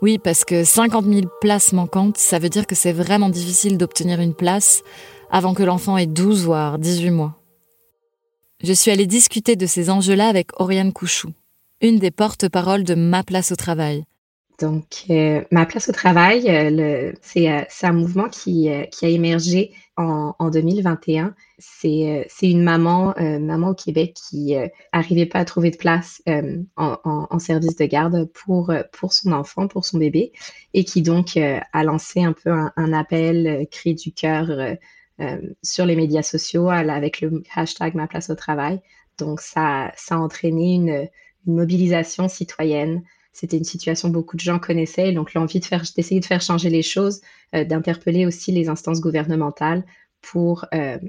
Oui, 0.00 0.18
parce 0.18 0.44
que 0.44 0.64
50 0.64 1.04
000 1.04 1.26
places 1.40 1.72
manquantes, 1.72 2.16
ça 2.16 2.38
veut 2.38 2.48
dire 2.48 2.66
que 2.66 2.74
c'est 2.74 2.92
vraiment 2.92 3.28
difficile 3.28 3.76
d'obtenir 3.76 4.20
une 4.20 4.34
place 4.34 4.82
avant 5.30 5.52
que 5.52 5.62
l'enfant 5.62 5.98
ait 5.98 6.06
12 6.06 6.44
voire 6.44 6.78
18 6.78 7.10
mois. 7.10 7.34
Je 8.62 8.72
suis 8.72 8.90
allée 8.90 9.06
discuter 9.06 9.54
de 9.54 9.66
ces 9.66 9.90
enjeux-là 9.90 10.28
avec 10.28 10.58
Oriane 10.60 10.92
Couchou, 10.92 11.28
une 11.82 11.98
des 11.98 12.10
porte-paroles 12.10 12.84
de 12.84 12.94
Ma 12.94 13.22
place 13.22 13.52
au 13.52 13.56
travail. 13.56 14.04
Donc, 14.58 15.04
euh, 15.10 15.44
Ma 15.50 15.66
place 15.66 15.88
au 15.90 15.92
travail, 15.92 16.48
euh, 16.48 17.12
c'est 17.20 17.86
un 17.86 17.92
mouvement 17.92 18.28
qui, 18.28 18.70
euh, 18.70 18.84
a 19.02 19.06
émergé 19.06 19.72
en, 19.98 20.34
en 20.38 20.50
2021. 20.50 21.34
C'est 21.58 22.26
une 22.42 22.62
maman, 22.62 23.14
maman 23.18 23.70
au 23.70 23.74
Québec 23.74 24.14
qui 24.14 24.54
n'arrivait 24.92 25.26
pas 25.26 25.38
à 25.38 25.44
trouver 25.44 25.70
de 25.70 25.76
place 25.76 26.22
en, 26.76 27.38
service 27.38 27.76
de 27.76 27.86
garde 27.86 28.30
pour, 28.32 28.72
son 29.10 29.32
enfant, 29.32 29.66
pour 29.66 29.86
son 29.86 29.98
bébé, 29.98 30.32
et 30.74 30.84
qui 30.84 31.00
donc 31.00 31.38
a 31.38 31.84
lancé 31.84 32.22
un 32.22 32.34
peu 32.34 32.50
un, 32.50 32.92
appel, 32.92 33.66
cri 33.70 33.94
du 33.94 34.12
cœur 34.12 34.48
sur 35.62 35.86
les 35.86 35.96
médias 35.96 36.22
sociaux 36.22 36.68
avec 36.68 37.22
le 37.22 37.42
hashtag 37.54 37.94
Ma 37.94 38.06
place 38.06 38.28
au 38.28 38.34
travail. 38.34 38.80
Donc, 39.16 39.40
ça, 39.40 39.92
a 40.10 40.16
entraîné 40.18 40.74
une 40.74 41.08
mobilisation 41.46 42.28
citoyenne 42.28 43.02
c'était 43.36 43.58
une 43.58 43.64
situation 43.64 44.08
que 44.08 44.14
beaucoup 44.14 44.36
de 44.36 44.40
gens 44.40 44.58
connaissaient, 44.58 45.12
donc 45.12 45.34
l'envie 45.34 45.60
de 45.60 45.66
faire, 45.66 45.84
d'essayer 45.94 46.20
de 46.20 46.24
faire 46.24 46.40
changer 46.40 46.70
les 46.70 46.80
choses, 46.80 47.20
d'interpeller 47.52 48.24
aussi 48.24 48.50
les 48.50 48.70
instances 48.70 49.02
gouvernementales 49.02 49.84
pour 50.22 50.64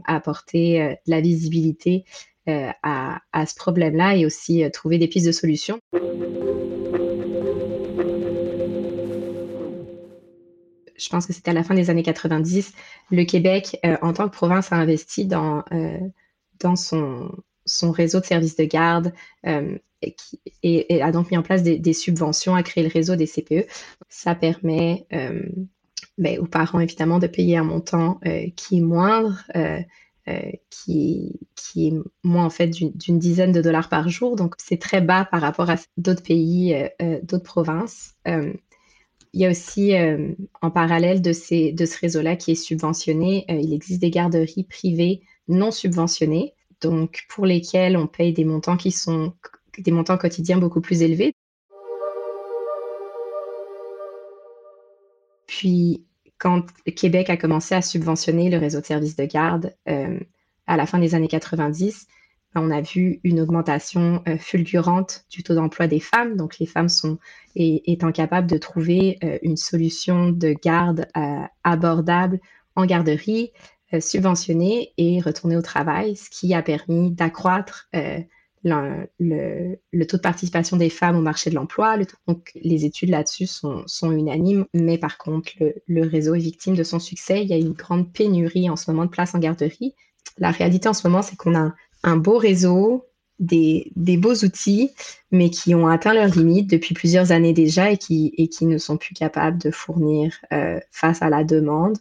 apporter 0.06 0.98
de 1.06 1.12
la 1.12 1.22
visibilité 1.22 2.04
à, 2.46 3.22
ce 3.34 3.56
problème-là 3.56 4.18
et 4.18 4.26
aussi 4.26 4.62
trouver 4.74 4.98
des 4.98 5.08
pistes 5.08 5.26
de 5.26 5.32
solutions. 5.32 5.80
Je 10.98 11.10
pense 11.10 11.26
que 11.28 11.32
c'était 11.32 11.52
à 11.52 11.54
la 11.54 11.64
fin 11.64 11.76
des 11.76 11.90
années 11.90 12.04
90, 12.04 12.74
le 13.10 13.24
Québec, 13.24 13.80
en 14.02 14.12
tant 14.12 14.28
que 14.28 14.36
province, 14.36 14.74
a 14.74 14.76
investi 14.76 15.26
dans, 15.26 15.64
dans 16.60 16.76
son, 16.76 17.32
son 17.68 17.92
réseau 17.92 18.20
de 18.20 18.26
services 18.26 18.56
de 18.56 18.64
garde 18.64 19.14
euh, 19.46 19.78
et, 20.02 21.02
a 21.02 21.12
donc 21.12 21.32
mis 21.32 21.38
en 21.38 21.44
place 21.44 21.64
des, 21.64 21.94
subventions 21.94 22.56
à 22.56 22.64
créer 22.64 22.84
le 22.84 22.90
réseau 22.90 23.16
des 23.16 23.28
CPE. 23.28 23.68
Ça 24.10 24.36
permet 24.36 25.06
euh, 25.14 25.44
ben, 26.18 26.40
aux 26.40 26.46
parents, 26.46 26.80
évidemment, 26.80 27.20
de 27.20 27.28
payer 27.28 27.58
un 27.58 27.64
montant 27.64 28.20
euh, 28.26 28.48
qui 28.56 28.78
est 28.78 28.82
moindre, 28.82 29.44
qui, 30.70 31.40
qui, 31.56 31.88
est 31.88 31.94
moins, 32.24 32.46
en 32.46 32.50
fait, 32.50 32.68
d'une 32.68 33.18
dizaine 33.18 33.54
de 33.54 33.62
dollars 33.62 33.88
par 33.88 34.10
jour. 34.10 34.36
Donc, 34.36 34.56
c'est 34.58 34.80
très 34.80 35.00
bas 35.00 35.26
par 35.26 35.40
rapport 35.40 35.70
à 35.70 35.78
d'autres 35.96 36.22
pays, 36.22 36.76
d'autres 37.24 37.46
provinces. 37.46 38.16
Il 38.26 39.42
y 39.42 39.46
a 39.46 39.50
aussi, 39.50 39.94
en 40.62 40.70
parallèle 40.70 41.22
de, 41.22 41.32
ce 41.32 42.00
réseau-là 42.02 42.36
qui 42.36 42.52
est 42.52 42.56
subventionné, 42.56 43.46
il 43.48 43.74
existe 43.74 44.02
des 44.02 44.12
garderies 44.12 44.66
privées 44.66 45.22
non 45.48 45.72
subventionnées 45.72 46.54
donc 46.82 47.26
pour 47.30 47.46
lesquels 47.46 47.98
on 47.98 48.08
paye 48.08 48.34
des 48.34 48.46
montants 48.46 48.78
qui 48.78 48.92
sont 48.92 49.34
des 49.78 49.92
montants 49.92 50.18
quotidiens 50.18 50.58
beaucoup 50.58 50.82
plus 50.82 51.02
élevés. 51.02 51.34
Puis 55.48 56.06
quand 56.38 56.66
Québec 56.96 57.30
a 57.30 57.38
commencé 57.38 57.74
à 57.74 57.82
subventionner 57.82 58.50
le 58.50 58.58
réseau 58.58 58.82
de 58.82 58.86
services 58.86 59.16
de 59.16 59.26
garde 59.26 59.74
euh, 59.90 60.20
à 60.68 60.78
la 60.78 60.86
fin 60.86 61.00
des 61.00 61.16
années 61.16 61.28
90, 61.28 62.08
ben, 62.54 62.62
on 62.62 62.72
a 62.72 62.82
vu 62.82 63.20
une 63.24 63.40
augmentation 63.40 64.22
euh, 64.28 64.38
fulgurante 64.38 65.26
du 65.32 65.44
taux 65.44 65.56
d'emploi 65.56 65.88
des 65.88 66.00
femmes. 66.00 66.36
Donc, 66.36 66.60
les 66.60 66.66
femmes 66.66 66.90
sont 66.90 67.18
étant 67.56 68.12
capables 68.12 68.48
de 68.48 68.58
trouver 68.58 69.18
euh, 69.24 69.40
une 69.42 69.58
solution 69.58 70.30
de 70.30 70.54
garde 70.54 71.08
abordable 71.64 72.40
en 72.76 72.86
garderie, 72.86 73.52
subventionner 74.00 74.94
et 74.98 75.20
retourner 75.22 75.58
au 75.58 75.62
travail, 75.64 76.16
ce 76.16 76.30
qui 76.30 76.54
a 76.54 76.62
permis 76.62 77.10
d'accroître 77.12 77.90
le, 78.68 80.06
taux 80.06 80.18
de 80.18 80.22
participation 80.22 80.78
des 80.78 80.90
femmes 80.90 81.18
au 81.18 81.22
marché 81.22 81.50
de 81.50 81.56
l'emploi. 81.56 81.98
Donc, 82.28 82.52
les 82.56 82.86
études 82.86 83.10
là-dessus 83.10 83.48
sont, 83.48 83.86
unanimes, 84.04 84.66
mais 84.74 84.98
par 84.98 85.18
contre, 85.18 85.52
le, 85.88 86.08
réseau 86.08 86.36
est 86.36 86.40
victime 86.40 86.76
de 86.76 86.84
son 86.84 87.00
succès. 87.00 87.44
Il 87.44 87.50
y 87.50 87.54
a 87.54 87.58
une 87.58 87.74
grande 87.74 88.12
pénurie 88.12 88.70
en 88.70 88.76
ce 88.76 88.90
moment 88.92 89.06
de 89.06 89.10
places 89.10 89.36
en 89.36 89.40
garderie. 89.40 89.96
La 90.38 90.52
réalité 90.52 90.88
en 90.90 90.94
ce 90.94 91.08
moment, 91.08 91.22
c'est 91.22 91.36
qu'on 91.36 91.56
a 91.56 91.74
un 92.04 92.18
beau 92.18 92.38
réseau, 92.38 93.06
des, 93.40 93.92
beaux 93.96 94.36
outils, 94.44 94.92
mais 95.32 95.50
qui 95.50 95.76
ont 95.76 95.88
atteint 95.88 96.14
leurs 96.14 96.36
limites 96.36 96.70
depuis 96.70 96.96
plusieurs 96.96 97.32
années 97.32 97.54
déjà 97.54 97.92
et 97.92 97.98
qui, 97.98 98.34
et 98.38 98.48
qui 98.48 98.66
ne 98.66 98.78
sont 98.78 98.98
plus 98.98 99.14
capables 99.14 99.58
de 99.58 99.72
fournir 99.72 100.36
euh, 100.54 100.80
face 100.92 101.22
à 101.22 101.30
la 101.30 101.44
demande. 101.44 101.98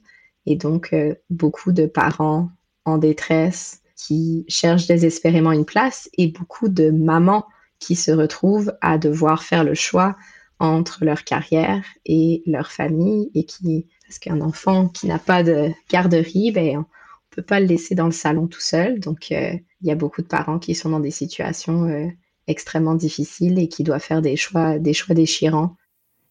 Et 0.47 0.57
donc, 0.57 0.93
euh, 0.93 1.15
beaucoup 1.29 1.73
de 1.73 1.87
parents 1.87 2.51
en 2.85 2.99
détresse 2.99 3.83
qui 3.97 4.45
cherchent 4.49 4.87
désespérément 4.87 5.53
une 5.53 5.65
place 5.65 6.09
et 6.17 6.29
beaucoup 6.29 6.69
de 6.69 6.91
mamans 6.91 7.47
qui 7.79 7.97
se 7.97 8.11
retrouvent 8.11 8.75
à 8.81 8.99
devoir 8.99 9.43
faire 9.43 9.65
le 9.65 9.75
choix 9.75 10.17
entre 10.59 11.05
leur 11.05 11.25
carrière 11.25 11.85
et 12.07 12.43
leur 12.47 12.71
famille 12.71 13.31
et 13.35 13.45
qui, 13.45 13.87
parce 14.07 14.19
qu'un 14.19 14.41
enfant 14.41 14.89
qui 14.89 15.07
n'a 15.07 15.19
pas 15.19 15.43
de 15.43 15.71
garderie, 15.91 16.53
ben, 16.53 16.77
on 16.77 16.81
ne 16.81 16.85
peut 17.31 17.43
pas 17.43 17.61
le 17.61 17.67
laisser 17.67 17.95
dans 17.95 18.07
le 18.07 18.13
salon 18.13 18.47
tout 18.47 18.61
seul. 18.61 19.01
Donc, 19.01 19.33
euh, 19.33 19.53
il 19.83 19.89
y 19.89 19.91
a 19.91 19.97
beaucoup 19.97 20.23
de 20.23 20.27
parents 20.27 20.59
qui 20.59 20.75
sont 20.75 20.91
dans 20.91 21.01
des 21.01 21.11
situations 21.11 21.85
euh, 21.85 22.07
extrêmement 22.47 22.95
difficiles 22.95 23.59
et 23.59 23.69
qui 23.69 23.83
doivent 23.83 24.01
faire 24.01 24.23
des 24.23 24.37
choix, 24.37 24.79
des 24.79 24.95
choix 24.95 25.15
déchirants. 25.15 25.77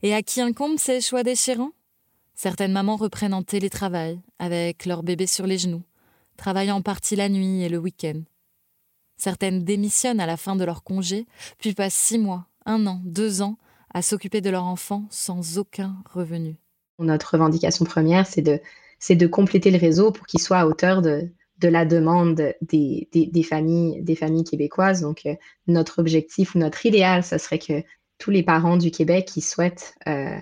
Et 0.01 0.13
à 0.13 0.23
qui 0.23 0.41
incombe 0.41 0.77
ces 0.77 1.01
choix 1.01 1.23
déchirants? 1.23 1.71
Certaines 2.33 2.73
mamans 2.73 2.97
reprennent 2.97 3.33
en 3.33 3.43
télétravail, 3.43 4.19
avec 4.39 4.85
leur 4.85 5.03
bébé 5.03 5.25
sur 5.25 5.47
les 5.47 5.57
genoux, 5.57 5.83
travaillant 6.37 6.77
en 6.77 6.81
partie 6.81 7.15
la 7.15 7.29
nuit 7.29 7.63
et 7.63 7.69
le 7.69 7.77
week-end. 7.77 8.21
Certaines 9.17 9.63
démissionnent 9.63 10.19
à 10.19 10.25
la 10.25 10.37
fin 10.37 10.55
de 10.55 10.65
leur 10.65 10.83
congé, 10.83 11.25
puis 11.57 11.73
passent 11.73 11.95
six 11.95 12.17
mois, 12.17 12.47
un 12.65 12.85
an, 12.87 13.01
deux 13.05 13.41
ans 13.41 13.57
à 13.93 14.01
s'occuper 14.01 14.41
de 14.41 14.49
leur 14.49 14.65
enfant 14.65 15.05
sans 15.09 15.57
aucun 15.57 15.95
revenu. 16.11 16.57
Notre 16.99 17.33
revendication 17.33 17.85
première, 17.85 18.27
c'est 18.27 18.41
de, 18.41 18.59
de 19.09 19.27
compléter 19.27 19.71
le 19.71 19.77
réseau 19.77 20.11
pour 20.11 20.27
qu'il 20.27 20.41
soit 20.41 20.59
à 20.59 20.67
hauteur 20.67 21.01
de, 21.01 21.29
de 21.59 21.67
la 21.67 21.85
demande 21.85 22.53
des, 22.61 23.07
des, 23.13 23.43
familles, 23.43 24.01
des 24.01 24.15
familles 24.15 24.43
québécoises. 24.43 25.01
Donc, 25.01 25.25
euh, 25.25 25.35
notre 25.67 25.99
objectif 25.99 26.55
ou 26.55 26.59
notre 26.59 26.85
idéal, 26.85 27.23
ce 27.23 27.37
serait 27.37 27.59
que 27.59 27.83
tous 28.17 28.31
les 28.31 28.43
parents 28.43 28.77
du 28.77 28.91
Québec 28.91 29.25
qui 29.25 29.41
souhaitent 29.41 29.95
euh, 30.07 30.37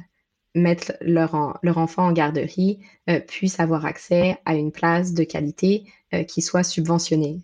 mettre 0.55 0.93
leur, 1.01 1.59
leur 1.63 1.77
enfant 1.77 2.07
en 2.07 2.11
garderie 2.11 2.79
euh, 3.09 3.19
puissent 3.19 3.59
avoir 3.59 3.85
accès 3.85 4.37
à 4.45 4.55
une 4.55 4.71
place 4.71 5.13
de 5.13 5.23
qualité 5.23 5.85
euh, 6.13 6.23
qui 6.23 6.41
soit 6.41 6.63
subventionnée. 6.63 7.41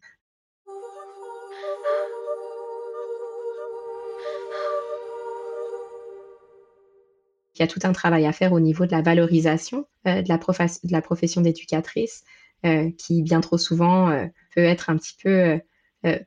Il 7.56 7.62
y 7.62 7.64
a 7.64 7.68
tout 7.68 7.80
un 7.84 7.92
travail 7.92 8.26
à 8.26 8.32
faire 8.32 8.54
au 8.54 8.62
niveau 8.62 8.86
de 8.86 8.92
la 8.92 9.02
valorisation 9.02 9.86
euh, 10.08 10.22
de, 10.22 10.30
la 10.92 11.02
profession 11.02 11.42
d'éducatrice 11.42 12.24
qui 12.98 13.22
bien 13.22 13.40
trop 13.40 13.58
souvent 13.58 14.10
peut 14.54 14.66
être 14.66 14.90
un 14.90 14.98
petit 14.98 15.16
peu 15.24 15.62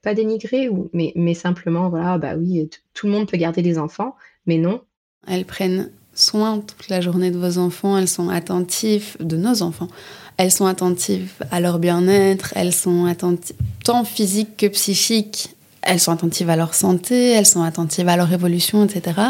pas 0.02 0.14
dénigrée, 0.14 0.70
ou, 0.70 0.88
mais, 0.94 1.12
mais 1.14 1.34
simplement, 1.34 1.90
voilà, 1.90 2.16
bah 2.16 2.36
oui, 2.38 2.70
tout 2.94 3.06
le 3.06 3.12
monde 3.12 3.28
peut 3.30 3.36
garder 3.36 3.60
des 3.60 3.78
enfants, 3.78 4.16
mais 4.46 4.56
non. 4.56 4.82
Elles 5.28 5.44
prennent 5.44 5.92
soin 6.14 6.60
toute 6.60 6.88
la 6.88 7.00
journée 7.00 7.30
de 7.30 7.38
vos 7.38 7.58
enfants, 7.58 7.96
elles 7.96 8.08
sont 8.08 8.28
attentives, 8.28 9.16
de 9.20 9.36
nos 9.36 9.62
enfants, 9.62 9.88
elles 10.36 10.52
sont 10.52 10.66
attentives 10.66 11.32
à 11.50 11.60
leur 11.60 11.78
bien-être, 11.78 12.52
elles 12.56 12.72
sont 12.72 13.06
attentives 13.06 13.56
tant 13.84 14.04
physique 14.04 14.56
que 14.56 14.66
psychique, 14.66 15.54
elles 15.82 16.00
sont 16.00 16.12
attentives 16.12 16.50
à 16.50 16.56
leur 16.56 16.74
santé, 16.74 17.30
elles 17.30 17.46
sont 17.46 17.62
attentives 17.62 18.08
à 18.08 18.16
leur 18.16 18.32
évolution, 18.32 18.84
etc. 18.84 19.20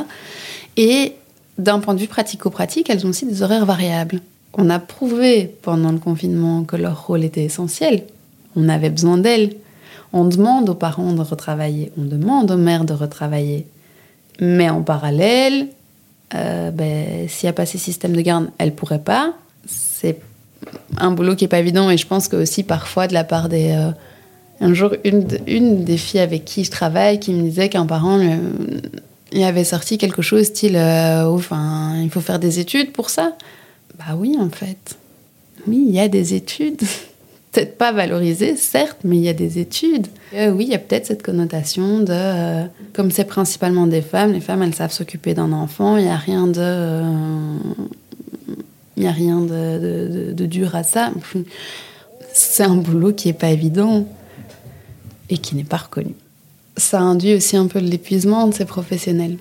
Et 0.76 1.14
d'un 1.58 1.80
point 1.80 1.94
de 1.94 2.00
vue 2.00 2.08
pratico-pratique, 2.08 2.90
elles 2.90 3.06
ont 3.06 3.10
aussi 3.10 3.26
des 3.26 3.42
horaires 3.42 3.66
variables. 3.66 4.20
On 4.54 4.68
a 4.68 4.78
prouvé 4.78 5.54
pendant 5.62 5.92
le 5.92 5.98
confinement 5.98 6.64
que 6.64 6.76
leur 6.76 7.06
rôle 7.06 7.24
était 7.24 7.44
essentiel. 7.44 8.04
On 8.54 8.68
avait 8.68 8.90
besoin 8.90 9.16
d'elles. 9.16 9.56
On 10.12 10.26
demande 10.26 10.68
aux 10.68 10.74
parents 10.74 11.14
de 11.14 11.22
retravailler, 11.22 11.90
on 11.96 12.04
demande 12.04 12.50
aux 12.50 12.58
mères 12.58 12.84
de 12.84 12.92
retravailler. 12.92 13.66
Mais 14.40 14.68
en 14.68 14.82
parallèle, 14.82 15.68
euh, 16.34 16.70
ben, 16.70 17.28
s'il 17.28 17.46
n'y 17.46 17.50
a 17.50 17.52
pas 17.52 17.66
ces 17.66 17.78
systèmes 17.78 18.14
de 18.14 18.20
garde, 18.20 18.50
elle 18.58 18.74
pourrait 18.74 19.02
pas. 19.02 19.34
C'est 19.66 20.18
un 20.96 21.10
boulot 21.10 21.36
qui 21.36 21.44
est 21.44 21.48
pas 21.48 21.58
évident 21.58 21.90
et 21.90 21.96
je 21.96 22.06
pense 22.06 22.28
que 22.28 22.36
aussi 22.36 22.62
parfois 22.62 23.06
de 23.06 23.14
la 23.14 23.24
part 23.24 23.48
des... 23.48 23.72
Euh, 23.72 23.90
un 24.60 24.74
jour, 24.74 24.94
une, 25.04 25.26
une 25.48 25.84
des 25.84 25.96
filles 25.96 26.20
avec 26.20 26.44
qui 26.44 26.62
je 26.62 26.70
travaille 26.70 27.18
qui 27.18 27.32
me 27.32 27.42
disait 27.42 27.68
qu'un 27.68 27.86
parent 27.86 28.20
il 29.32 29.42
avait 29.44 29.64
sorti 29.64 29.98
quelque 29.98 30.22
chose 30.22 30.46
style 30.46 30.76
euh, 30.76 31.24
enfin, 31.24 32.00
il 32.02 32.10
faut 32.10 32.20
faire 32.20 32.38
des 32.38 32.58
études 32.58 32.92
pour 32.92 33.10
ça. 33.10 33.36
Bah 33.98 34.14
oui, 34.16 34.36
en 34.38 34.50
fait. 34.50 34.96
Oui, 35.66 35.84
il 35.88 35.94
y 35.94 36.00
a 36.00 36.08
des 36.08 36.34
études. 36.34 36.82
peut-être 37.52 37.76
pas 37.76 37.92
valorisées, 37.92 38.56
certes, 38.56 38.99
mais 39.04 39.16
il 39.16 39.23
y 39.23 39.28
a 39.28 39.35
des 39.35 39.59
études. 39.59 40.06
Euh, 40.35 40.50
oui, 40.50 40.64
il 40.64 40.71
y 40.71 40.75
a 40.75 40.78
peut-être 40.78 41.06
cette 41.06 41.23
connotation 41.23 42.00
de, 42.00 42.06
euh, 42.11 42.64
comme 42.94 43.11
c'est 43.11 43.25
principalement 43.25 43.87
des 43.87 44.00
femmes, 44.00 44.32
les 44.32 44.40
femmes, 44.40 44.62
elles 44.62 44.75
savent 44.75 44.92
s'occuper 44.92 45.35
d'un 45.35 45.52
enfant, 45.52 45.99
il 45.99 46.04
n'y 46.04 46.11
a 46.11 46.16
rien 46.16 46.47
de... 46.47 47.02
il 48.97 49.02
y 49.02 49.06
a 49.06 49.12
rien 49.12 49.40
de, 49.40 50.32
de, 50.32 50.47
dur 50.47 50.75
à 50.75 50.82
ça. 50.82 51.11
C'est 52.35 52.64
un 52.64 52.76
boulot 52.76 53.12
qui 53.12 53.28
n'est 53.28 53.35
pas 53.35 53.50
évident 53.50 54.06
et 55.28 55.37
qui 55.37 55.54
n'est 55.54 55.64
pas 55.64 55.76
reconnu. 55.76 56.14
Ça 56.78 57.00
induit 57.00 57.35
aussi 57.35 57.59
un 57.59 57.66
peu 57.66 57.78
l'épuisement 57.78 58.49
de 58.49 58.54
ces 58.54 58.64
professionnels. 58.64 59.37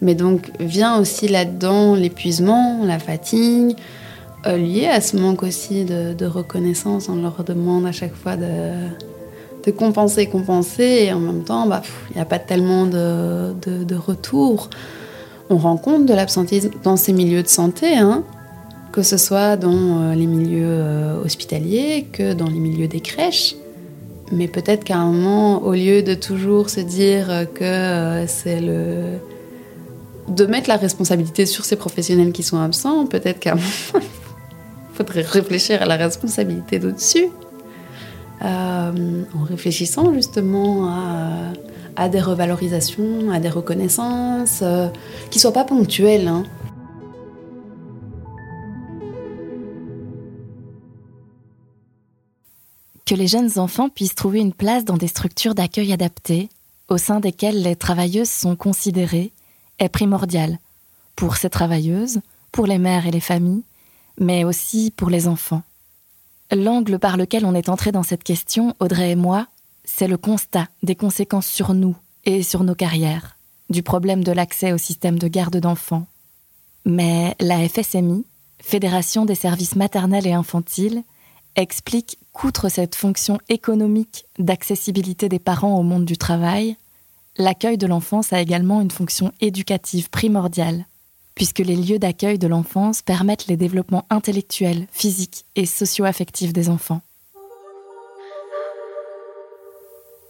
Mais 0.00 0.16
donc 0.16 0.50
vient 0.58 0.98
aussi 0.98 1.28
là-dedans 1.28 1.94
l'épuisement, 1.94 2.84
la 2.84 2.98
fatigue, 2.98 3.76
euh, 3.76 4.03
lié 4.46 4.86
à 4.86 5.00
ce 5.00 5.16
manque 5.16 5.42
aussi 5.42 5.84
de, 5.84 6.26
reconnaissance. 6.26 7.08
On 7.08 7.16
leur 7.16 7.44
demande 7.44 7.86
à 7.86 7.92
chaque 7.92 8.14
fois 8.14 8.36
de, 8.36 9.70
compenser, 9.72 10.26
compenser, 10.26 11.04
et 11.06 11.12
en 11.12 11.20
même 11.20 11.44
temps, 11.44 11.66
bah, 11.66 11.82
il 12.10 12.16
n'y 12.16 12.22
a 12.22 12.26
pas 12.26 12.38
tellement 12.38 12.86
de, 12.86 13.54
de, 13.54 13.94
retour. 13.96 14.70
On 15.50 15.56
rencontre 15.56 16.06
de 16.06 16.14
l'absentéisme 16.14 16.70
dans 16.82 16.96
ces 16.96 17.12
milieux 17.12 17.42
de 17.42 17.48
santé, 17.48 17.96
hein, 17.96 18.24
que 18.92 19.02
ce 19.02 19.16
soit 19.16 19.56
dans 19.56 19.72
euh, 19.72 20.14
les 20.14 20.26
milieux 20.26 20.62
euh, 20.64 21.24
hospitaliers, 21.24 22.06
que 22.12 22.32
dans 22.32 22.48
les 22.48 22.60
milieux 22.60 22.88
des 22.88 23.00
crèches. 23.00 23.56
Mais 24.32 24.48
peut-être 24.48 24.84
qu'à 24.84 24.96
un 24.96 25.10
moment, 25.10 25.62
au 25.62 25.72
lieu 25.72 26.02
de 26.02 26.14
toujours 26.14 26.70
se 26.70 26.80
dire 26.80 27.46
que 27.54 27.64
euh, 27.64 28.26
c'est 28.26 28.60
le. 28.60 29.18
de 30.28 30.46
mettre 30.46 30.68
la 30.68 30.76
responsabilité 30.76 31.44
sur 31.44 31.64
ces 31.64 31.76
professionnels 31.76 32.32
qui 32.32 32.42
sont 32.42 32.58
absents, 32.58 33.06
peut-être 33.06 33.40
qu'à 33.40 33.52
un 33.52 33.56
moment, 33.92 34.06
faudrait 34.94 35.22
réfléchir 35.22 35.82
à 35.82 35.86
la 35.86 35.96
responsabilité 35.96 36.78
d'au-dessus. 36.78 37.26
Euh, 38.42 39.22
en 39.34 39.44
réfléchissant 39.44 40.12
justement 40.12 40.90
à, 41.96 42.08
des 42.08 42.20
revalorisations, 42.20 43.30
à 43.30 43.40
des 43.40 43.48
reconnaissances, 43.48 44.60
euh, 44.62 44.88
qui 45.30 45.38
ne 45.38 45.40
soient 45.40 45.52
pas 45.52 45.64
ponctuelles. 45.64 46.28
Hein. 46.28 46.44
que 53.06 53.14
les 53.14 53.26
jeunes 53.26 53.58
enfants 53.58 53.90
puissent 53.90 54.14
trouver 54.14 54.40
une 54.40 54.54
place 54.54 54.84
dans 54.84 54.96
des 54.96 55.08
structures 55.08 55.54
d'accueil 55.54 55.92
adaptées, 55.92 56.48
au 56.88 56.96
sein 56.96 57.20
desquelles 57.20 57.62
les 57.62 57.76
travailleuses 57.76 58.30
sont 58.30 58.56
considérées, 58.56 59.32
est 59.78 59.88
primordial 59.88 60.58
pour 61.14 61.36
ces 61.36 61.50
travailleuses, 61.50 62.20
pour 62.50 62.66
les 62.66 62.78
mères 62.78 63.06
et 63.06 63.10
les 63.10 63.20
familles, 63.20 63.62
mais 64.18 64.44
aussi 64.44 64.90
pour 64.90 65.10
les 65.10 65.28
enfants. 65.28 65.62
L'angle 66.52 66.98
par 66.98 67.16
lequel 67.16 67.44
on 67.44 67.54
est 67.54 67.68
entré 67.68 67.92
dans 67.92 68.02
cette 68.02 68.24
question, 68.24 68.74
Audrey 68.80 69.12
et 69.12 69.16
moi, 69.16 69.48
c'est 69.84 70.08
le 70.08 70.16
constat 70.16 70.68
des 70.82 70.94
conséquences 70.94 71.46
sur 71.46 71.74
nous 71.74 71.96
et 72.24 72.42
sur 72.42 72.64
nos 72.64 72.74
carrières, 72.74 73.36
du 73.70 73.82
problème 73.82 74.24
de 74.24 74.32
l'accès 74.32 74.72
au 74.72 74.78
système 74.78 75.18
de 75.18 75.28
garde 75.28 75.56
d'enfants. 75.56 76.06
Mais 76.84 77.34
la 77.40 77.66
FSMI, 77.68 78.24
Fédération 78.60 79.24
des 79.26 79.34
services 79.34 79.76
maternels 79.76 80.26
et 80.26 80.32
infantiles, 80.32 81.02
explique 81.56 82.18
qu'outre 82.32 82.68
cette 82.68 82.94
fonction 82.94 83.38
économique 83.48 84.26
d'accessibilité 84.38 85.28
des 85.28 85.38
parents 85.38 85.76
au 85.78 85.82
monde 85.82 86.04
du 86.04 86.16
travail, 86.16 86.76
l'accueil 87.36 87.78
de 87.78 87.86
l'enfance 87.86 88.32
a 88.32 88.40
également 88.40 88.80
une 88.80 88.90
fonction 88.90 89.32
éducative 89.40 90.10
primordiale, 90.10 90.86
puisque 91.34 91.58
les 91.58 91.76
lieux 91.76 91.98
d'accueil 91.98 92.38
de 92.38 92.46
l'enfance 92.46 93.02
permettent 93.02 93.46
les 93.46 93.56
développements 93.56 94.06
intellectuels, 94.10 94.86
physiques 94.92 95.44
et 95.56 95.66
socio-affectifs 95.66 96.52
des 96.52 96.68
enfants. 96.68 97.00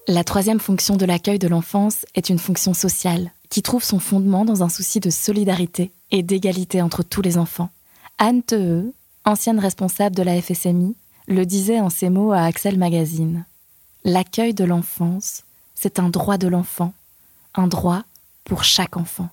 La 0.07 0.25
troisième 0.25 0.61
fonction 0.61 0.97
de 0.97 1.07
l'accueil 1.07 1.39
de 1.39 1.49
l'enfance 1.49 2.05
est 2.15 2.29
une 2.29 2.39
fonction 2.39 2.75
sociale, 2.75 3.33
qui 3.49 3.63
trouve 3.63 3.83
son 3.83 3.99
fondement 3.99 4.45
dans 4.45 4.63
un 4.63 4.69
souci 4.69 5.01
de 5.01 5.09
solidarité 5.09 5.93
et 6.11 6.23
d'égalité 6.23 6.83
entre 6.83 7.03
tous 7.03 7.23
les 7.23 7.39
enfants. 7.39 7.71
Anne 8.19 8.43
Theu, 8.43 8.93
ancienne 9.25 9.59
responsable 9.59 10.15
de 10.15 10.23
la 10.23 10.41
FSMI, 10.41 10.95
le 11.27 11.47
disait 11.47 11.81
en 11.81 11.89
ces 11.89 12.11
mots 12.11 12.33
à 12.33 12.43
Axel 12.43 12.79
Magazine. 12.79 13.47
L'accueil 14.05 14.53
de 14.53 14.65
l'enfance, 14.65 15.45
c'est 15.75 15.99
un 15.99 16.11
droit 16.11 16.37
de 16.37 16.49
l'enfant, 16.49 16.93
un 17.55 17.67
droit 17.67 18.03
pour 18.45 18.63
chaque 18.63 18.99
enfant. 18.99 19.31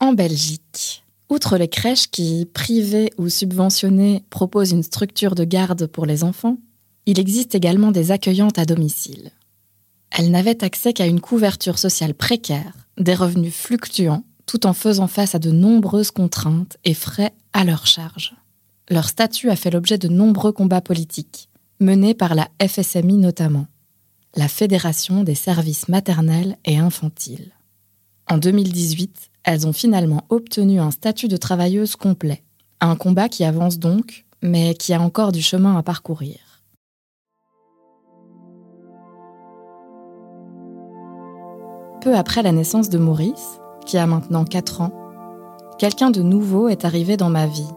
En 0.00 0.12
Belgique, 0.12 1.04
outre 1.28 1.56
les 1.58 1.68
crèches 1.68 2.08
qui, 2.08 2.46
privées 2.52 3.10
ou 3.18 3.28
subventionnées, 3.28 4.24
proposent 4.30 4.70
une 4.70 4.84
structure 4.84 5.34
de 5.34 5.44
garde 5.44 5.86
pour 5.86 6.06
les 6.06 6.22
enfants, 6.22 6.58
il 7.06 7.18
existe 7.18 7.54
également 7.54 7.90
des 7.90 8.12
accueillantes 8.12 8.58
à 8.58 8.64
domicile. 8.64 9.32
Elles 10.10 10.30
n'avaient 10.30 10.62
accès 10.62 10.92
qu'à 10.92 11.06
une 11.06 11.20
couverture 11.20 11.78
sociale 11.78 12.14
précaire 12.14 12.74
des 12.96 13.14
revenus 13.14 13.54
fluctuants 13.54 14.24
tout 14.46 14.66
en 14.66 14.72
faisant 14.72 15.08
face 15.08 15.34
à 15.34 15.38
de 15.38 15.50
nombreuses 15.50 16.10
contraintes 16.10 16.78
et 16.84 16.94
frais 16.94 17.34
à 17.52 17.64
leur 17.64 17.86
charge. 17.86 18.34
Leur 18.88 19.08
statut 19.08 19.50
a 19.50 19.56
fait 19.56 19.70
l'objet 19.70 19.98
de 19.98 20.08
nombreux 20.08 20.52
combats 20.52 20.80
politiques, 20.80 21.48
menés 21.80 22.14
par 22.14 22.34
la 22.34 22.48
FSMI 22.66 23.18
notamment, 23.18 23.66
la 24.36 24.48
Fédération 24.48 25.22
des 25.22 25.34
services 25.34 25.88
maternels 25.88 26.56
et 26.64 26.78
infantiles. 26.78 27.52
En 28.30 28.38
2018, 28.38 29.30
elles 29.48 29.66
ont 29.66 29.72
finalement 29.72 30.24
obtenu 30.28 30.78
un 30.78 30.90
statut 30.90 31.26
de 31.26 31.38
travailleuse 31.38 31.96
complet, 31.96 32.42
un 32.82 32.96
combat 32.96 33.30
qui 33.30 33.44
avance 33.44 33.78
donc, 33.78 34.26
mais 34.42 34.74
qui 34.74 34.92
a 34.92 35.00
encore 35.00 35.32
du 35.32 35.40
chemin 35.40 35.78
à 35.78 35.82
parcourir. 35.82 36.36
Peu 42.02 42.14
après 42.14 42.42
la 42.42 42.52
naissance 42.52 42.90
de 42.90 42.98
Maurice, 42.98 43.58
qui 43.86 43.96
a 43.96 44.06
maintenant 44.06 44.44
4 44.44 44.82
ans, 44.82 44.92
quelqu'un 45.78 46.10
de 46.10 46.20
nouveau 46.20 46.68
est 46.68 46.84
arrivé 46.84 47.16
dans 47.16 47.30
ma 47.30 47.46
vie. 47.46 47.72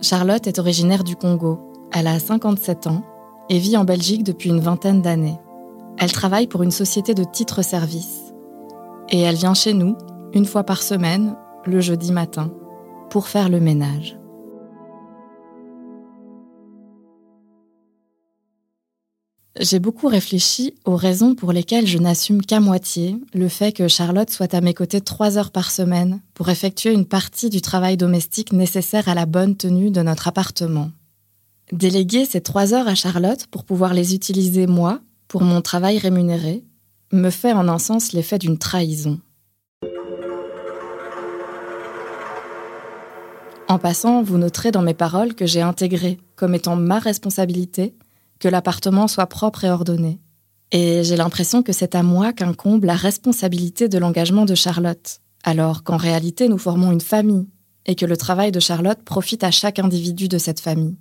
Charlotte 0.00 0.48
est 0.48 0.58
originaire 0.58 1.04
du 1.04 1.14
Congo. 1.14 1.60
Elle 1.92 2.08
a 2.08 2.18
57 2.18 2.88
ans 2.88 3.04
et 3.48 3.60
vit 3.60 3.76
en 3.76 3.84
Belgique 3.84 4.24
depuis 4.24 4.50
une 4.50 4.58
vingtaine 4.58 5.00
d'années. 5.00 5.38
Elle 5.96 6.10
travaille 6.10 6.48
pour 6.48 6.64
une 6.64 6.72
société 6.72 7.14
de 7.14 7.22
titres-service. 7.22 8.21
Et 9.10 9.20
elle 9.20 9.36
vient 9.36 9.54
chez 9.54 9.74
nous, 9.74 9.96
une 10.32 10.46
fois 10.46 10.64
par 10.64 10.82
semaine, 10.82 11.36
le 11.66 11.80
jeudi 11.80 12.12
matin, 12.12 12.52
pour 13.10 13.28
faire 13.28 13.48
le 13.48 13.60
ménage. 13.60 14.16
J'ai 19.60 19.78
beaucoup 19.78 20.08
réfléchi 20.08 20.74
aux 20.86 20.96
raisons 20.96 21.34
pour 21.34 21.52
lesquelles 21.52 21.86
je 21.86 21.98
n'assume 21.98 22.40
qu'à 22.42 22.58
moitié 22.58 23.16
le 23.34 23.48
fait 23.48 23.72
que 23.72 23.86
Charlotte 23.86 24.30
soit 24.30 24.54
à 24.54 24.62
mes 24.62 24.72
côtés 24.72 25.02
trois 25.02 25.36
heures 25.36 25.50
par 25.50 25.70
semaine 25.70 26.20
pour 26.32 26.48
effectuer 26.48 26.92
une 26.92 27.04
partie 27.04 27.50
du 27.50 27.60
travail 27.60 27.98
domestique 27.98 28.52
nécessaire 28.52 29.08
à 29.08 29.14
la 29.14 29.26
bonne 29.26 29.54
tenue 29.54 29.90
de 29.90 30.00
notre 30.00 30.26
appartement. 30.26 30.90
Déléguer 31.70 32.24
ces 32.24 32.40
trois 32.40 32.72
heures 32.72 32.88
à 32.88 32.94
Charlotte 32.94 33.46
pour 33.46 33.64
pouvoir 33.64 33.92
les 33.92 34.14
utiliser 34.14 34.66
moi, 34.66 35.00
pour 35.28 35.42
mon 35.42 35.60
travail 35.60 35.98
rémunéré, 35.98 36.64
me 37.12 37.30
fait 37.30 37.52
en 37.52 37.68
un 37.68 37.78
sens 37.78 38.12
l'effet 38.12 38.38
d'une 38.38 38.58
trahison. 38.58 39.20
En 43.68 43.78
passant, 43.78 44.22
vous 44.22 44.38
noterez 44.38 44.70
dans 44.70 44.82
mes 44.82 44.94
paroles 44.94 45.34
que 45.34 45.46
j'ai 45.46 45.62
intégré, 45.62 46.18
comme 46.36 46.54
étant 46.54 46.76
ma 46.76 46.98
responsabilité, 46.98 47.94
que 48.38 48.48
l'appartement 48.48 49.08
soit 49.08 49.26
propre 49.26 49.64
et 49.64 49.70
ordonné. 49.70 50.20
Et 50.72 51.04
j'ai 51.04 51.16
l'impression 51.16 51.62
que 51.62 51.72
c'est 51.72 51.94
à 51.94 52.02
moi 52.02 52.32
qu'incombe 52.32 52.84
la 52.84 52.96
responsabilité 52.96 53.88
de 53.88 53.98
l'engagement 53.98 54.44
de 54.44 54.54
Charlotte, 54.54 55.20
alors 55.44 55.84
qu'en 55.84 55.96
réalité 55.96 56.48
nous 56.48 56.58
formons 56.58 56.92
une 56.92 57.00
famille, 57.00 57.46
et 57.86 57.94
que 57.94 58.06
le 58.06 58.16
travail 58.16 58.52
de 58.52 58.60
Charlotte 58.60 59.02
profite 59.02 59.44
à 59.44 59.50
chaque 59.50 59.78
individu 59.78 60.28
de 60.28 60.38
cette 60.38 60.60
famille. 60.60 60.96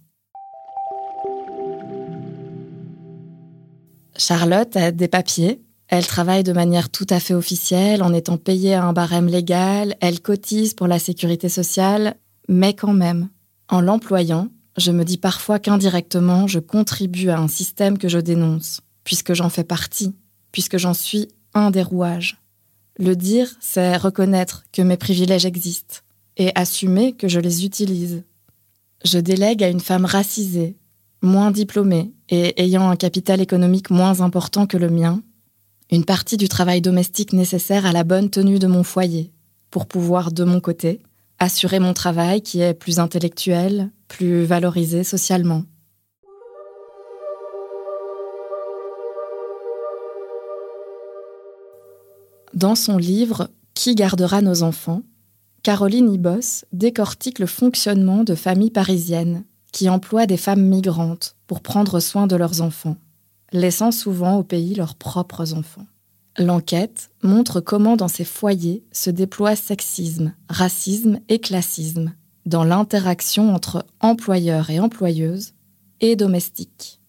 Charlotte 4.18 4.76
a 4.76 4.92
des 4.92 5.08
papiers, 5.08 5.62
elle 5.92 6.08
travaille 6.08 6.44
de 6.44 6.54
manière 6.54 6.90
tout 6.90 7.06
à 7.10 7.20
fait 7.20 7.34
officielle 7.34 8.02
en 8.02 8.14
étant 8.14 8.38
payée 8.38 8.74
à 8.74 8.86
un 8.86 8.94
barème 8.94 9.28
légal, 9.28 9.98
elle 10.00 10.22
cotise 10.22 10.74
pour 10.74 10.88
la 10.88 11.00
sécurité 11.00 11.50
sociale, 11.50 12.16
mais 12.48 12.74
quand 12.74 12.94
même, 12.94 13.28
en 13.68 13.82
l'employant, 13.82 14.48
Je 14.78 14.92
me 14.92 15.04
dis 15.04 15.18
parfois 15.18 15.60
qu'indirectement, 15.60 16.48
je 16.48 16.60
contribue 16.60 17.30
à 17.30 17.38
un 17.38 17.50
système 17.50 17.98
que 17.98 18.08
je 18.08 18.20
dénonce, 18.20 18.80
puisque 19.04 19.34
j'en 19.34 19.50
fais 19.50 19.66
partie, 19.66 20.16
puisque 20.54 20.78
j'en 20.78 20.94
suis 20.94 21.28
un 21.54 21.72
des 21.72 21.84
rouages. 21.84 22.38
Le 22.98 23.18
dire, 23.18 23.50
c'est 23.60 23.98
reconnaître 23.98 24.64
que 24.72 24.82
mes 24.82 24.96
privilèges 24.96 25.46
existent 25.46 25.98
et 26.38 26.52
assumer 26.56 27.12
que 27.12 27.28
je 27.28 27.42
les 27.42 27.66
utilise. 27.66 28.24
Je 29.04 29.20
délègue 29.20 29.62
à 29.62 29.68
une 29.68 29.82
femme 29.82 30.06
racisée, 30.06 30.78
moins 31.22 31.52
diplômée 31.52 32.14
et 32.30 32.64
ayant 32.64 32.90
un 32.90 32.96
capital 32.96 33.42
économique 33.42 33.90
moins 33.90 34.22
important 34.22 34.68
que 34.68 34.78
le 34.78 34.90
mien, 34.90 35.22
une 35.92 36.06
partie 36.06 36.38
du 36.38 36.48
travail 36.48 36.82
domestique 36.82 37.34
nécessaire 37.34 37.86
à 37.86 37.92
la 37.92 38.06
bonne 38.06 38.30
tenue 38.30 38.60
de 38.60 38.68
mon 38.68 38.84
foyer, 38.84 39.34
pour 39.70 39.86
pouvoir, 39.86 40.32
de 40.32 40.46
mon 40.46 40.62
côté, 40.62 41.02
assurer 41.38 41.80
mon 41.80 41.94
travail 41.94 42.42
qui 42.42 42.62
est 42.62 42.74
plus 42.74 43.00
intellectuel, 43.00 43.92
plus 44.08 44.46
valorisé 44.46 45.04
socialement. 45.04 45.64
Dans 52.54 52.76
son 52.76 52.98
livre 52.98 53.50
Qui 53.74 53.96
gardera 53.96 54.42
nos 54.42 54.64
enfants 54.64 55.04
Caroline 55.64 56.14
Ibos 56.14 56.66
décortique 56.74 57.40
le 57.40 57.46
fonctionnement 57.46 58.24
de 58.24 58.36
familles 58.36 58.72
parisiennes 58.72 59.44
qui 59.72 59.90
emploient 59.90 60.26
des 60.26 60.38
femmes 60.38 60.66
migrantes 60.66 61.36
pour 61.48 61.62
prendre 61.62 62.00
soin 62.00 62.28
de 62.28 62.36
leurs 62.36 62.62
enfants, 62.62 62.98
laissant 63.52 63.92
souvent 63.92 64.38
au 64.38 64.44
pays 64.44 64.76
leurs 64.76 64.96
propres 64.96 65.54
enfants. 65.54 65.86
L'enquête 66.38 67.10
montre 67.24 67.60
comment 67.60 67.98
dans 67.98 68.08
ces 68.08 68.24
foyers 68.24 68.84
se 68.92 69.10
déploie 69.10 69.56
sexisme, 69.56 70.34
racisme 70.50 71.20
et 71.28 71.40
classisme 71.40 72.14
dans 72.46 72.64
l'interaction 72.64 73.54
entre 73.54 73.86
employeurs 74.00 74.70
et 74.70 74.80
employeuses 74.80 75.54
et 76.00 76.16
domestiques, 76.16 77.00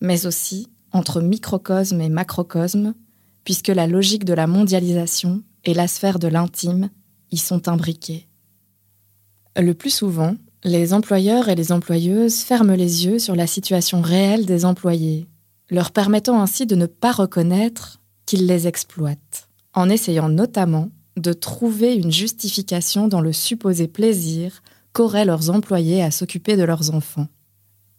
mais 0.00 0.26
aussi 0.26 0.68
entre 0.92 1.20
microcosme 1.20 2.00
et 2.00 2.08
macrocosme, 2.08 2.94
puisque 3.44 3.68
la 3.68 3.86
logique 3.86 4.24
de 4.24 4.34
la 4.34 4.46
mondialisation 4.46 5.42
et 5.64 5.74
la 5.74 5.88
sphère 5.88 6.18
de 6.18 6.28
l'intime 6.28 6.90
y 7.30 7.38
sont 7.38 7.68
imbriqués. 7.68 8.28
Le 9.56 9.72
plus 9.74 9.90
souvent, 9.90 10.34
les 10.64 10.92
employeurs 10.92 11.48
et 11.48 11.54
les 11.54 11.72
employeuses 11.72 12.40
ferment 12.40 12.74
les 12.74 13.06
yeux 13.06 13.18
sur 13.18 13.34
la 13.34 13.46
situation 13.46 14.00
réelle 14.00 14.46
des 14.46 14.64
employés, 14.64 15.28
leur 15.72 15.90
permettant 15.90 16.40
ainsi 16.40 16.66
de 16.66 16.76
ne 16.76 16.84
pas 16.84 17.12
reconnaître 17.12 18.02
qu'ils 18.26 18.46
les 18.46 18.68
exploitent, 18.68 19.48
en 19.72 19.88
essayant 19.88 20.28
notamment 20.28 20.90
de 21.16 21.32
trouver 21.32 21.94
une 21.94 22.12
justification 22.12 23.08
dans 23.08 23.22
le 23.22 23.32
supposé 23.32 23.88
plaisir 23.88 24.62
qu'auraient 24.92 25.24
leurs 25.24 25.48
employés 25.48 26.02
à 26.02 26.10
s'occuper 26.10 26.56
de 26.56 26.62
leurs 26.62 26.94
enfants. 26.94 27.26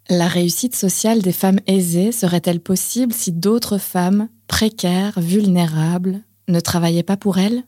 La 0.08 0.28
réussite 0.28 0.76
sociale 0.76 1.24
des 1.24 1.32
femmes 1.32 1.60
aisées 1.66 2.12
serait-elle 2.12 2.60
possible 2.60 3.12
si 3.12 3.32
d'autres 3.32 3.80
femmes, 3.80 4.30
précaires, 4.48 5.20
vulnérables, 5.20 6.22
ne 6.48 6.60
travaillaient 6.60 7.02
pas 7.02 7.18
pour 7.18 7.40
elles? 7.40 7.64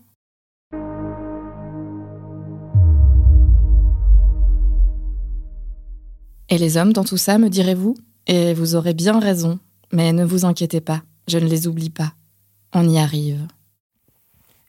Et 6.50 6.60
les 6.60 6.78
hommes 6.78 6.94
dans 6.94 7.04
tout 7.04 7.18
ça, 7.18 7.40
me 7.40 7.50
direz-vous? 7.50 7.96
Et 8.28 8.54
vous 8.54 8.76
aurez 8.76 8.94
bien 8.94 9.20
raison, 9.20 9.60
mais 9.96 10.12
ne 10.12 10.26
vous 10.26 10.46
inquiétez 10.46 10.82
pas, 10.82 11.04
je 11.28 11.40
ne 11.40 11.48
les 11.48 11.68
oublie 11.68 11.90
pas. 11.90 12.14
On 12.74 12.88
y 12.88 13.00
arrive. 13.00 13.48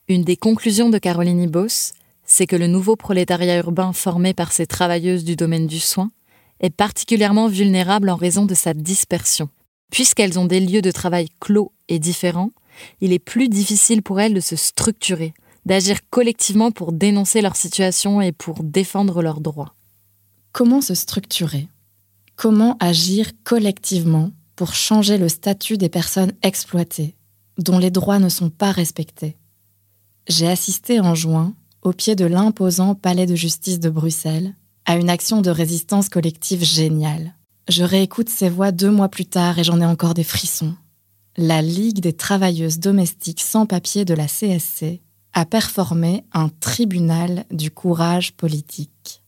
Une 0.09 0.23
des 0.23 0.37
conclusions 0.37 0.89
de 0.89 0.99
Caroline 0.99 1.43
Ibos, 1.43 1.93
c'est 2.25 2.47
que 2.47 2.55
le 2.55 2.69
nouveau 2.69 2.95
prolétariat 2.95 3.59
urbain 3.59 3.93
formé 3.93 4.35
par 4.35 4.53
ces 4.53 4.67
travailleuses 4.67 5.25
du 5.25 5.35
domaine 5.35 5.67
du 5.67 5.81
soin 5.81 6.11
est 6.61 6.71
particulièrement 6.71 7.49
vulnérable 7.49 8.09
en 8.09 8.15
raison 8.15 8.47
de 8.47 8.55
sa 8.55 8.73
dispersion. 8.73 9.49
Puisqu'elles 9.91 10.39
ont 10.39 10.47
des 10.47 10.61
lieux 10.61 10.83
de 10.83 10.93
travail 10.93 11.29
clos 11.41 11.73
et 11.89 11.99
différents, 11.99 12.53
il 13.01 13.13
est 13.13 13.19
plus 13.19 13.49
difficile 13.49 14.03
pour 14.03 14.21
elles 14.21 14.35
de 14.35 14.41
se 14.41 14.55
structurer, 14.55 15.35
d'agir 15.65 15.99
collectivement 16.09 16.71
pour 16.71 16.93
dénoncer 16.93 17.43
leur 17.43 17.57
situation 17.57 18.21
et 18.21 18.31
pour 18.31 18.63
défendre 18.63 19.23
leurs 19.23 19.41
droits. 19.41 19.75
Comment 20.53 20.81
se 20.81 20.95
structurer? 20.95 21.67
Comment 22.37 22.77
agir 22.79 23.33
collectivement 23.43 24.31
pour 24.57 24.75
changer 24.75 25.19
le 25.19 25.29
statut 25.29 25.77
des 25.77 25.89
personnes 25.89 26.33
exploitées, 26.43 27.15
dont 27.59 27.79
les 27.79 27.91
droits 27.91 28.19
ne 28.19 28.29
sont 28.29 28.51
pas 28.51 28.73
respectés 28.73 29.37
J'ai 30.29 30.49
assisté 30.49 30.99
en 30.99 31.15
juin, 31.15 31.55
au 31.83 31.93
pied 31.93 32.17
de 32.17 32.25
l'imposant 32.25 32.95
palais 32.95 33.27
de 33.27 33.37
justice 33.37 33.79
de 33.79 33.91
Bruxelles, 33.91 34.55
à 34.87 34.97
une 34.97 35.11
action 35.11 35.43
de 35.43 35.51
résistance 35.51 36.09
collective 36.09 36.65
géniale. 36.65 37.35
Je 37.69 37.85
réécoute 37.85 38.29
ces 38.29 38.49
voix 38.49 38.73
deux 38.73 38.91
mois 38.91 39.09
plus 39.09 39.27
tard 39.27 39.59
et 39.59 39.65
j'en 39.65 39.81
ai 39.81 39.87
encore 39.87 40.15
des 40.15 40.25
frissons. 40.25 40.75
La 41.37 41.61
Ligue 41.61 42.01
des 42.01 42.15
travailleuses 42.15 42.79
domestiques 42.79 43.43
sans 43.43 43.67
papier 43.67 44.05
de 44.05 44.15
la 44.15 44.27
CSC 44.27 45.01
a 45.33 45.45
performé 45.45 46.25
un 46.33 46.49
tribunal 46.49 47.45
du 47.51 47.71
courage 47.71 48.33
politique. 48.33 49.23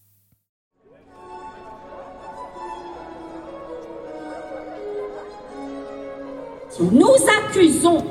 Nous 6.80 7.16
accusons 7.42 8.04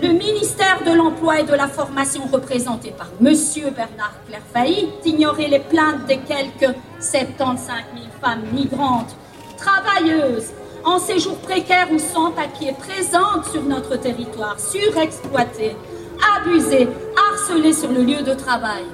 le 0.00 0.08
ministère 0.08 0.82
de 0.86 0.92
l'Emploi 0.92 1.40
et 1.40 1.42
de 1.42 1.52
la 1.52 1.68
Formation 1.68 2.22
représenté 2.32 2.90
par 2.90 3.08
M. 3.20 3.34
Bernard 3.76 4.14
Clairfailly 4.26 4.88
d'ignorer 5.04 5.48
les 5.48 5.58
plaintes 5.58 6.06
des 6.06 6.16
quelques 6.20 6.74
75 6.98 7.74
000 7.94 8.06
femmes 8.22 8.44
migrantes, 8.54 9.14
travailleuses, 9.58 10.46
en 10.82 10.98
séjour 10.98 11.36
précaire 11.40 11.88
ou 11.92 11.98
sans 11.98 12.30
papier 12.30 12.72
présentes 12.72 13.44
sur 13.52 13.62
notre 13.64 13.96
territoire, 13.96 14.58
surexploitées, 14.58 15.76
abusées, 16.38 16.88
harcelées 17.30 17.74
sur 17.74 17.90
le 17.90 18.02
lieu 18.02 18.22
de 18.22 18.32
travail. 18.32 18.84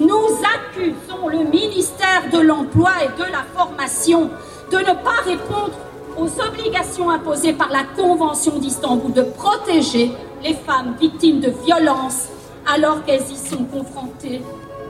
Nous 0.00 0.28
accusons 0.54 1.28
le 1.28 1.44
ministère 1.44 2.24
de 2.30 2.40
l'Emploi 2.40 2.90
et 3.04 3.18
de 3.18 3.32
la 3.32 3.42
Formation 3.56 4.28
de 4.70 4.76
ne 4.76 5.02
pas 5.02 5.22
répondre 5.24 5.72
aux 6.18 6.28
obligations 6.40 7.10
imposées 7.10 7.52
par 7.52 7.70
la 7.70 7.84
Convention 7.96 8.58
d'Istanbul 8.58 9.12
de 9.12 9.22
protéger 9.22 10.10
les 10.42 10.54
femmes 10.54 10.94
victimes 11.00 11.40
de 11.40 11.52
violences 11.64 12.28
alors 12.66 13.04
qu'elles 13.04 13.30
y 13.30 13.36
sont 13.36 13.64
confrontées 13.64 14.42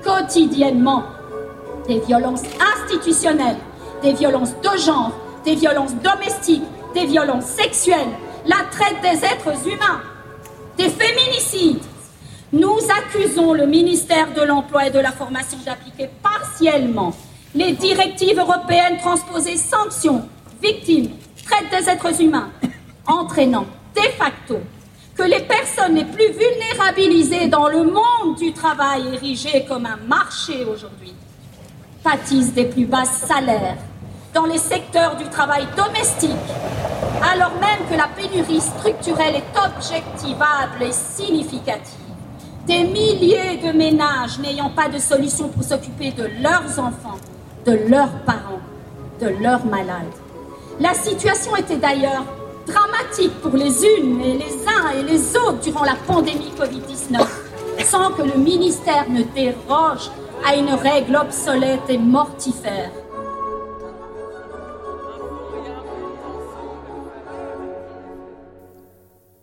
quotidiennement. 0.03 1.05
Des 1.89 2.01
violences 2.01 2.43
institutionnelles, 2.43 3.59
des 4.03 4.13
violences 4.13 4.55
de 4.61 4.79
genre, 4.79 5.13
des 5.45 5.55
violences 5.55 5.95
domestiques, 5.95 6.65
des 6.95 7.07
violences 7.07 7.45
sexuelles, 7.45 7.99
la 8.47 8.57
traite 8.71 9.01
des 9.03 9.25
êtres 9.25 9.67
humains, 9.67 10.01
des 10.77 10.89
féminicides. 10.89 11.83
Nous 12.53 12.79
accusons 12.99 13.53
le 13.53 13.67
ministère 13.67 14.33
de 14.33 14.43
l'Emploi 14.43 14.87
et 14.87 14.91
de 14.91 14.99
la 14.99 15.13
Formation 15.13 15.59
d'appliquer 15.65 16.09
partiellement 16.23 17.13
les 17.55 17.73
directives 17.73 18.39
européennes 18.39 18.99
transposées 18.99 19.57
sanctions 19.57 20.29
victimes, 20.63 21.11
traite 21.45 21.71
des 21.71 21.89
êtres 21.89 22.21
humains, 22.21 22.51
entraînant 23.07 23.67
de 23.95 24.03
facto 24.19 24.59
que 25.17 25.23
les 25.23 25.41
personnes 25.41 25.95
les 25.95 26.05
plus 26.05 26.31
vulnérabilisées 26.33 27.49
dans 27.49 27.69
le 27.69 27.85
monde 27.85 28.37
du 28.39 28.53
travail 28.53 29.15
érigé 29.15 29.65
comme 29.67 29.87
un 29.87 29.97
marché 30.07 30.65
aujourd'hui 30.65 31.15
pâtissent 32.05 32.53
des 32.53 32.67
plus 32.67 32.85
bas 32.85 33.05
salaires 33.05 33.79
dans 34.33 34.45
les 34.45 34.59
secteurs 34.59 35.17
du 35.17 35.25
travail 35.25 35.67
domestique, 35.77 36.31
alors 37.23 37.53
même 37.59 37.89
que 37.91 37.97
la 37.97 38.07
pénurie 38.07 38.61
structurelle 38.61 39.37
est 39.37 39.59
objectivable 39.59 40.83
et 40.83 40.93
significative. 40.93 41.95
Des 42.67 42.85
milliers 42.85 43.57
de 43.57 43.73
ménages 43.77 44.39
n'ayant 44.39 44.71
pas 44.71 44.89
de 44.89 44.99
solution 44.99 45.49
pour 45.49 45.65
s'occuper 45.65 46.11
de 46.11 46.29
leurs 46.43 46.79
enfants, 46.79 47.19
de 47.65 47.73
leurs 47.89 48.13
parents, 48.25 48.61
de 49.21 49.29
leurs 49.43 49.65
malades. 49.65 50.13
La 50.79 50.93
situation 50.93 51.57
était 51.57 51.79
d'ailleurs 51.79 52.25
dramatique 52.67 53.33
pour 53.41 53.57
les 53.57 53.83
unes 53.85 54.21
et 54.21 54.37
les 54.37 54.67
uns 54.67 54.91
et 54.91 55.03
les 55.03 55.37
autres 55.37 55.61
durant 55.63 55.85
la 55.85 55.95
pandémie 55.95 56.53
Covid-19, 56.59 57.27
sans 57.85 58.13
que 58.13 58.23
le 58.23 58.37
ministère 58.37 59.09
ne 59.09 59.23
déroge 59.23 60.11
à 60.45 60.55
une 60.55 60.69
règle 60.69 61.17
obsolète 61.17 61.89
et 61.89 61.97
mortifère. 61.97 62.91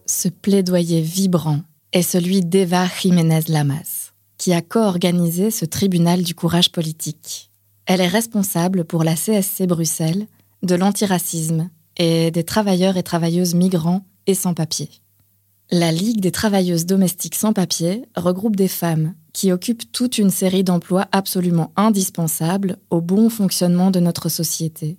Ce 0.05 0.29
plaidoyer 0.29 1.01
vibrant 1.01 1.61
est 1.93 2.03
celui 2.03 2.41
d'Eva 2.41 2.85
Jiménez 2.85 3.41
Lamas, 3.47 4.11
qui 4.37 4.53
a 4.53 4.61
co-organisé 4.61 5.49
ce 5.49 5.65
tribunal 5.65 6.21
du 6.21 6.35
courage 6.35 6.71
politique. 6.71 7.49
Elle 7.87 8.01
est 8.01 8.07
responsable 8.07 8.85
pour 8.85 9.03
la 9.03 9.15
CSC 9.15 9.65
Bruxelles 9.65 10.27
de 10.63 10.75
l'antiracisme 10.75 11.69
et 11.97 12.31
des 12.31 12.43
travailleurs 12.43 12.97
et 12.97 13.03
travailleuses 13.03 13.53
migrants 13.53 14.05
et 14.25 14.33
sans 14.33 14.53
papier. 14.53 14.89
La 15.69 15.91
Ligue 15.91 16.21
des 16.21 16.31
travailleuses 16.31 16.85
domestiques 16.85 17.35
sans 17.35 17.53
papier 17.53 18.05
regroupe 18.15 18.55
des 18.55 18.67
femmes 18.67 19.13
qui 19.33 19.51
occupent 19.51 19.91
toute 19.91 20.17
une 20.17 20.29
série 20.29 20.63
d'emplois 20.63 21.07
absolument 21.11 21.71
indispensables 21.75 22.77
au 22.89 23.01
bon 23.01 23.29
fonctionnement 23.29 23.91
de 23.91 23.99
notre 23.99 24.29
société 24.29 24.97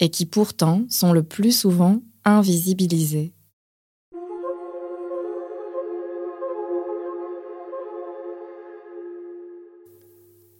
et 0.00 0.10
qui 0.10 0.26
pourtant 0.26 0.82
sont 0.88 1.12
le 1.12 1.22
plus 1.22 1.52
souvent 1.52 2.00
invisibilisées. 2.24 3.32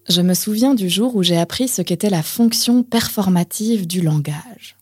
Je 0.08 0.22
me 0.22 0.32
souviens 0.32 0.74
du 0.74 0.88
jour 0.88 1.16
où 1.16 1.22
j'ai 1.22 1.36
appris 1.36 1.68
ce 1.68 1.82
qu'était 1.82 2.08
la 2.08 2.22
fonction 2.22 2.82
performative 2.82 3.86
du 3.86 4.00
langage. 4.00 4.76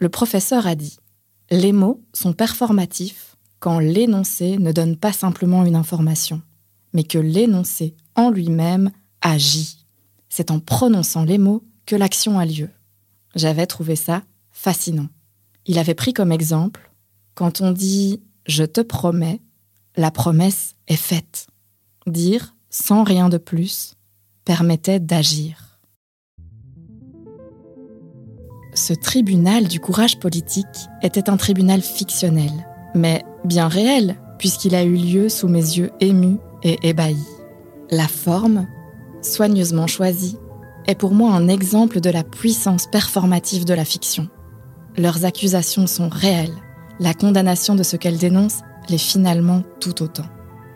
Le 0.00 0.08
professeur 0.08 0.66
a 0.66 0.74
dit 0.74 0.98
Les 1.52 1.70
mots 1.70 2.02
sont 2.12 2.32
performatifs 2.32 3.36
quand 3.60 3.78
l'énoncé 3.78 4.58
ne 4.58 4.72
donne 4.72 4.96
pas 4.96 5.12
simplement 5.12 5.64
une 5.64 5.76
information, 5.76 6.42
mais 6.92 7.04
que 7.04 7.18
l'énoncé 7.18 7.94
en 8.16 8.30
lui-même 8.30 8.90
agit. 9.22 9.86
C'est 10.28 10.50
en 10.50 10.58
prononçant 10.58 11.22
les 11.22 11.38
mots 11.38 11.62
que 11.86 11.94
l'action 11.94 12.40
a 12.40 12.44
lieu. 12.44 12.68
J'avais 13.36 13.66
trouvé 13.66 13.94
ça 13.94 14.24
fascinant. 14.50 15.08
Il 15.66 15.78
avait 15.78 15.94
pris 15.94 16.12
comme 16.12 16.32
exemple 16.32 16.90
quand 17.36 17.60
on 17.60 17.70
dit 17.70 18.20
je 18.46 18.64
te 18.64 18.80
promets, 18.80 19.40
la 19.96 20.10
promesse 20.10 20.74
est 20.88 20.96
faite. 20.96 21.46
Dire 22.08 22.56
sans 22.70 23.04
rien 23.04 23.28
de 23.28 23.38
plus 23.38 23.94
permettait 24.44 25.00
d'agir. 25.00 25.80
Ce 28.74 28.92
tribunal 28.92 29.68
du 29.68 29.78
courage 29.78 30.18
politique 30.18 30.66
était 31.02 31.30
un 31.30 31.36
tribunal 31.36 31.80
fictionnel, 31.80 32.52
mais 32.94 33.24
bien 33.44 33.68
réel, 33.68 34.16
puisqu'il 34.38 34.74
a 34.74 34.82
eu 34.82 34.96
lieu 34.96 35.28
sous 35.28 35.48
mes 35.48 35.60
yeux 35.60 35.90
émus 36.00 36.38
et 36.62 36.78
ébahis. 36.88 37.28
La 37.90 38.08
forme, 38.08 38.66
soigneusement 39.22 39.86
choisie, 39.86 40.36
est 40.86 40.96
pour 40.96 41.14
moi 41.14 41.32
un 41.32 41.48
exemple 41.48 42.00
de 42.00 42.10
la 42.10 42.24
puissance 42.24 42.86
performative 42.90 43.64
de 43.64 43.74
la 43.74 43.84
fiction. 43.84 44.28
Leurs 44.96 45.24
accusations 45.24 45.86
sont 45.86 46.08
réelles, 46.08 46.54
la 47.00 47.14
condamnation 47.14 47.74
de 47.74 47.82
ce 47.82 47.96
qu'elles 47.96 48.18
dénoncent 48.18 48.62
l'est 48.88 48.98
finalement 48.98 49.62
tout 49.80 50.02
autant. 50.02 50.26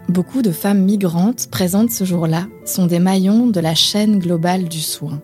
Beaucoup 0.08 0.40
de 0.40 0.52
femmes 0.52 0.84
migrantes 0.84 1.48
présentes 1.50 1.90
ce 1.90 2.04
jour-là 2.04 2.46
sont 2.64 2.86
des 2.86 2.98
maillons 2.98 3.46
de 3.46 3.60
la 3.60 3.74
chaîne 3.74 4.18
globale 4.18 4.64
du 4.64 4.80
soin. 4.80 5.20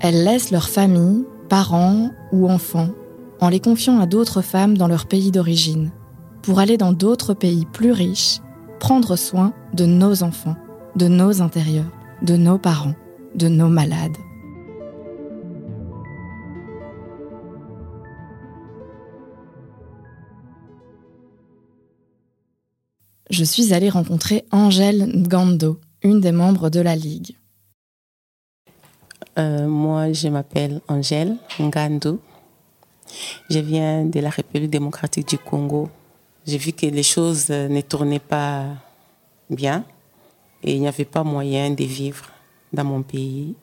Elles 0.00 0.24
laissent 0.24 0.50
leurs 0.50 0.68
familles, 0.68 1.24
parents 1.48 2.10
ou 2.32 2.50
enfants 2.50 2.88
en 3.40 3.48
les 3.48 3.60
confiant 3.60 4.00
à 4.00 4.06
d'autres 4.06 4.42
femmes 4.42 4.76
dans 4.76 4.88
leur 4.88 5.06
pays 5.06 5.30
d'origine, 5.30 5.92
pour 6.42 6.58
aller 6.58 6.76
dans 6.76 6.92
d'autres 6.92 7.34
pays 7.34 7.66
plus 7.72 7.92
riches, 7.92 8.40
prendre 8.80 9.14
soin 9.14 9.52
de 9.74 9.86
nos 9.86 10.24
enfants, 10.24 10.56
de 10.96 11.06
nos 11.06 11.40
intérieurs, 11.40 11.92
de 12.22 12.36
nos 12.36 12.58
parents, 12.58 12.94
de 13.36 13.46
nos 13.46 13.68
malades. 13.68 14.16
Je 23.30 23.44
suis 23.44 23.72
allée 23.72 23.90
rencontrer 23.90 24.44
Angèle 24.50 25.10
Ngando, 25.14 25.80
une 26.02 26.20
des 26.20 26.32
membres 26.32 26.70
de 26.70 26.80
la 26.80 26.94
Ligue. 26.94 27.36
Euh, 29.38 29.66
moi, 29.66 30.12
je 30.12 30.28
m'appelle 30.28 30.80
Angèle 30.88 31.36
Ngando. 31.60 32.20
Je 33.50 33.58
viens 33.58 34.04
de 34.04 34.20
la 34.20 34.30
République 34.30 34.70
démocratique 34.70 35.28
du 35.28 35.38
Congo. 35.38 35.88
J'ai 36.46 36.58
vu 36.58 36.72
que 36.72 36.86
les 36.86 37.02
choses 37.02 37.50
ne 37.50 37.80
tournaient 37.80 38.18
pas 38.18 38.66
bien 39.50 39.84
et 40.62 40.74
il 40.74 40.80
n'y 40.80 40.88
avait 40.88 41.04
pas 41.04 41.24
moyen 41.24 41.70
de 41.70 41.84
vivre 41.84 42.30
dans 42.72 42.84
mon 42.84 43.02
pays 43.02 43.54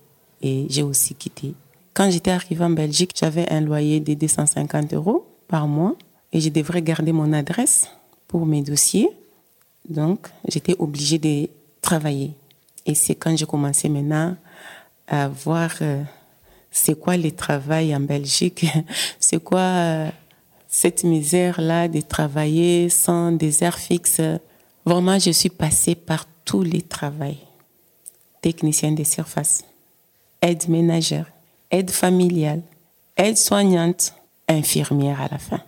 et 0.41 0.67
j'ai 0.69 0.83
aussi 0.83 1.15
quitté. 1.15 1.53
Quand 1.93 2.09
j'étais 2.09 2.31
arrivée 2.31 2.65
en 2.65 2.69
Belgique, 2.69 3.11
j'avais 3.15 3.49
un 3.51 3.61
loyer 3.61 3.99
de 3.99 4.13
250 4.13 4.93
euros 4.93 5.25
par 5.47 5.67
mois 5.67 5.95
et 6.31 6.41
je 6.41 6.49
devrais 6.49 6.81
garder 6.81 7.11
mon 7.11 7.31
adresse 7.33 7.89
pour 8.27 8.45
mes 8.45 8.61
dossiers. 8.61 9.09
Donc, 9.87 10.27
j'étais 10.47 10.75
obligée 10.79 11.19
de 11.19 11.49
travailler. 11.81 12.31
Et 12.85 12.95
c'est 12.95 13.15
quand 13.15 13.35
j'ai 13.35 13.45
commencé 13.45 13.89
maintenant 13.89 14.35
à 15.07 15.27
voir 15.27 15.71
euh, 15.81 16.03
c'est 16.71 16.99
quoi 16.99 17.17
le 17.17 17.31
travail 17.31 17.95
en 17.95 17.99
Belgique, 17.99 18.65
c'est 19.19 19.41
quoi 19.41 19.59
euh, 19.59 20.09
cette 20.67 21.03
misère-là 21.03 21.87
de 21.87 22.01
travailler 22.01 22.89
sans 22.89 23.31
des 23.31 23.63
heures 23.63 23.77
fixes? 23.77 24.21
Vraiment, 24.85 25.19
je 25.19 25.31
suis 25.31 25.49
passée 25.49 25.95
par 25.95 26.25
tous 26.45 26.63
les 26.63 26.81
travails. 26.81 27.37
Technicien 28.41 28.91
de 28.91 29.03
surface, 29.03 29.63
aide 30.41 30.67
ménagère, 30.67 31.31
aide 31.71 31.91
familiale, 31.91 32.61
aide 33.15 33.37
soignante, 33.37 34.13
infirmière 34.49 35.21
à 35.21 35.29
la 35.29 35.37
fin. 35.37 35.61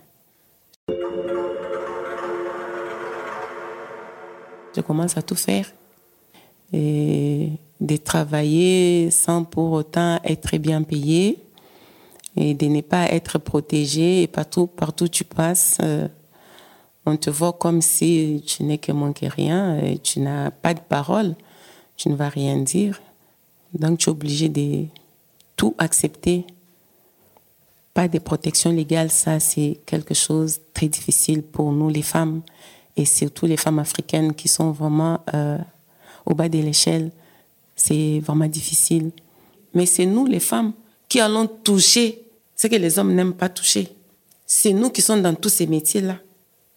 Je 4.76 4.82
commence 4.82 5.16
à 5.16 5.22
tout 5.22 5.34
faire. 5.34 5.72
Et 6.72 7.52
de 7.80 7.96
travailler 7.96 9.10
sans 9.10 9.44
pour 9.44 9.72
autant 9.72 10.18
être 10.24 10.56
bien 10.58 10.82
payé 10.82 11.38
et 12.36 12.54
de 12.54 12.66
ne 12.66 12.82
pas 12.82 13.06
être 13.06 13.38
protégé. 13.38 14.22
Et 14.22 14.26
partout 14.26 14.66
partout 14.66 15.08
tu 15.08 15.24
passes 15.24 15.78
euh, 15.82 16.08
on 17.06 17.16
te 17.16 17.30
voit 17.30 17.52
comme 17.52 17.80
si 17.80 18.42
tu 18.46 18.64
n'es 18.64 18.78
que 18.78 18.92
moins 18.92 19.12
que 19.12 19.26
rien 19.26 19.78
et 19.78 19.98
tu 19.98 20.20
n'as 20.20 20.50
pas 20.50 20.74
de 20.74 20.80
parole. 20.80 21.36
Tu 21.96 22.08
ne 22.08 22.16
vas 22.16 22.28
rien 22.28 22.58
dire. 22.58 23.00
Donc 23.72 23.98
tu 23.98 24.10
es 24.10 24.12
obligé 24.12 24.48
de 24.48 24.86
tout 25.56 25.74
accepter. 25.78 26.44
Pas 27.94 28.08
de 28.08 28.18
protection 28.18 28.72
légale 28.72 29.10
ça 29.10 29.40
c'est 29.40 29.78
quelque 29.86 30.12
chose 30.12 30.58
de 30.58 30.62
très 30.74 30.88
difficile 30.88 31.42
pour 31.42 31.72
nous 31.72 31.88
les 31.88 32.02
femmes 32.02 32.42
et 32.96 33.04
surtout 33.04 33.46
les 33.46 33.56
femmes 33.56 33.78
africaines 33.78 34.34
qui 34.34 34.48
sont 34.48 34.70
vraiment 34.70 35.20
euh, 35.34 35.58
au 36.24 36.34
bas 36.34 36.48
de 36.48 36.58
l'échelle, 36.58 37.10
c'est 37.74 38.20
vraiment 38.20 38.46
difficile. 38.46 39.10
Mais 39.74 39.86
c'est 39.86 40.06
nous, 40.06 40.26
les 40.26 40.40
femmes, 40.40 40.72
qui 41.08 41.20
allons 41.20 41.46
toucher 41.46 42.22
ce 42.56 42.66
que 42.66 42.76
les 42.76 42.98
hommes 42.98 43.14
n'aiment 43.14 43.34
pas 43.34 43.50
toucher. 43.50 43.88
C'est 44.46 44.72
nous 44.72 44.90
qui 44.90 45.02
sommes 45.02 45.22
dans 45.22 45.34
tous 45.34 45.50
ces 45.50 45.66
métiers-là. 45.66 46.18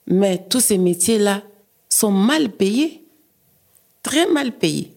Mais 0.08 0.44
tous 0.50 0.60
ces 0.60 0.78
métiers-là 0.78 1.42
sont 1.88 2.12
mal 2.12 2.50
payés, 2.50 3.04
très 4.04 4.28
mal 4.28 4.52
payés. 4.52 4.94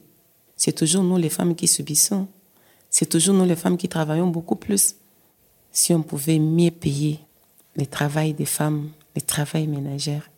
C'est 0.56 0.72
toujours 0.72 1.04
nous, 1.04 1.16
les 1.16 1.28
femmes, 1.28 1.54
qui 1.54 1.68
subissons. 1.68 2.26
C'est 2.90 3.06
toujours 3.06 3.34
nous, 3.34 3.44
les 3.44 3.56
femmes, 3.56 3.76
qui 3.76 3.88
travaillons 3.88 4.26
beaucoup 4.26 4.56
plus. 4.56 4.96
Si 5.70 5.94
on 5.94 6.02
pouvait 6.02 6.38
mieux 6.38 6.70
payer 6.70 7.20
le 7.76 7.86
travail 7.86 8.34
des 8.34 8.44
femmes, 8.44 8.90
le 9.14 9.22
travail 9.22 9.66
ménagère, 9.66 10.28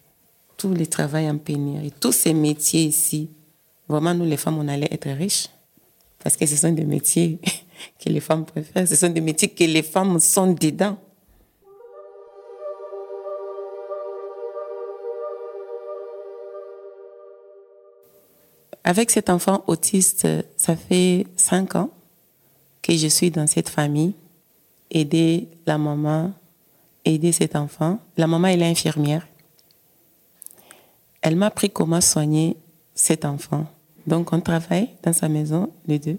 tous 0.57 0.73
les 0.73 0.87
travail 0.87 1.29
en 1.29 1.38
pénurie, 1.38 1.93
tous 1.93 2.12
ces 2.12 2.35
métiers 2.35 2.85
ici, 2.85 3.31
vraiment, 3.88 4.14
nous, 4.14 4.25
les 4.25 4.37
femmes, 4.37 4.59
on 4.59 4.69
allait 4.69 4.88
être 4.90 5.09
riches. 5.09 5.49
Parce 6.23 6.37
que 6.37 6.47
ce 6.47 6.57
sont 6.57 6.73
des 6.73 6.85
métiers 6.85 7.38
que 8.03 8.09
les 8.09 8.21
femmes 8.21 8.47
préfèrent. 8.47 8.88
Ce 8.88 8.97
sont 8.97 9.11
des 9.11 9.21
métiers 9.21 9.49
que 9.49 9.64
les 9.64 9.83
femmes 9.83 10.19
sont 10.19 10.53
dedans. 10.53 10.97
Avec 18.87 19.11
cet 19.11 19.31
enfant 19.31 19.64
autiste, 19.67 20.29
ça 20.59 20.77
fait 20.77 21.27
cinq 21.37 21.75
ans 21.75 21.90
que 22.83 22.95
je 22.95 23.09
suis 23.09 23.31
dans 23.31 23.47
cette 23.47 23.71
famille, 23.71 24.12
aider 24.90 25.49
la 25.67 25.79
maman, 25.79 26.33
aider 27.05 27.33
cet 27.33 27.57
enfant. 27.57 27.99
La 28.19 28.27
maman, 28.27 28.49
elle 28.49 28.62
est 28.62 28.71
infirmière. 28.71 29.27
Elle 31.24 31.37
m'a 31.37 31.46
appris 31.46 31.70
comment 31.70 32.02
soigner 32.02 32.54
cet 32.94 33.24
enfant. 33.24 33.64
Donc, 34.06 34.34
on 34.34 34.40
travaille 34.42 34.90
dans 35.02 35.14
sa 35.14 35.30
maison, 35.30 35.70
les 35.87 35.98
deux. 35.98 36.18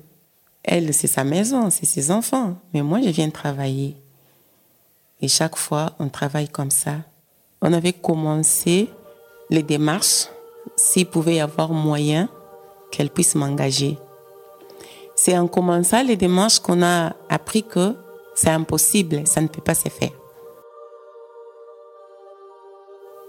Elle, 0.64 0.96
c'est 0.96 1.06
sa 1.06 1.24
maison, 1.24 1.70
c'est 1.70 1.86
ses 1.86 2.10
enfants. 2.10 2.56
Mais 2.74 2.82
moi, 2.82 3.00
je 3.04 3.10
viens 3.10 3.30
travailler. 3.30 3.96
Et 5.22 5.28
chaque 5.28 5.58
fois, 5.58 5.94
on 6.00 6.10
travaille 6.10 6.50
comme 6.50 6.72
ça. 6.72 6.96
On 7.62 7.72
avait 7.72 7.94
commencé 7.94 8.90
les 9.52 9.62
démarches, 9.62 10.26
s'il 10.76 11.06
pouvait 11.06 11.36
y 11.36 11.40
avoir 11.40 11.72
moyen 11.72 12.28
qu'elle 12.92 13.12
puisse 13.12 13.36
m'engager. 13.36 14.00
C'est 15.16 15.38
en 15.38 15.48
commençant 15.48 16.02
les 16.02 16.18
démarches 16.18 16.58
qu'on 16.58 16.82
a 16.82 17.14
appris 17.30 17.62
que 17.62 17.96
c'est 18.34 18.50
impossible, 18.50 19.28
ça 19.28 19.40
ne 19.40 19.48
peut 19.48 19.62
pas 19.62 19.76
se 19.76 19.90
faire. 19.90 20.12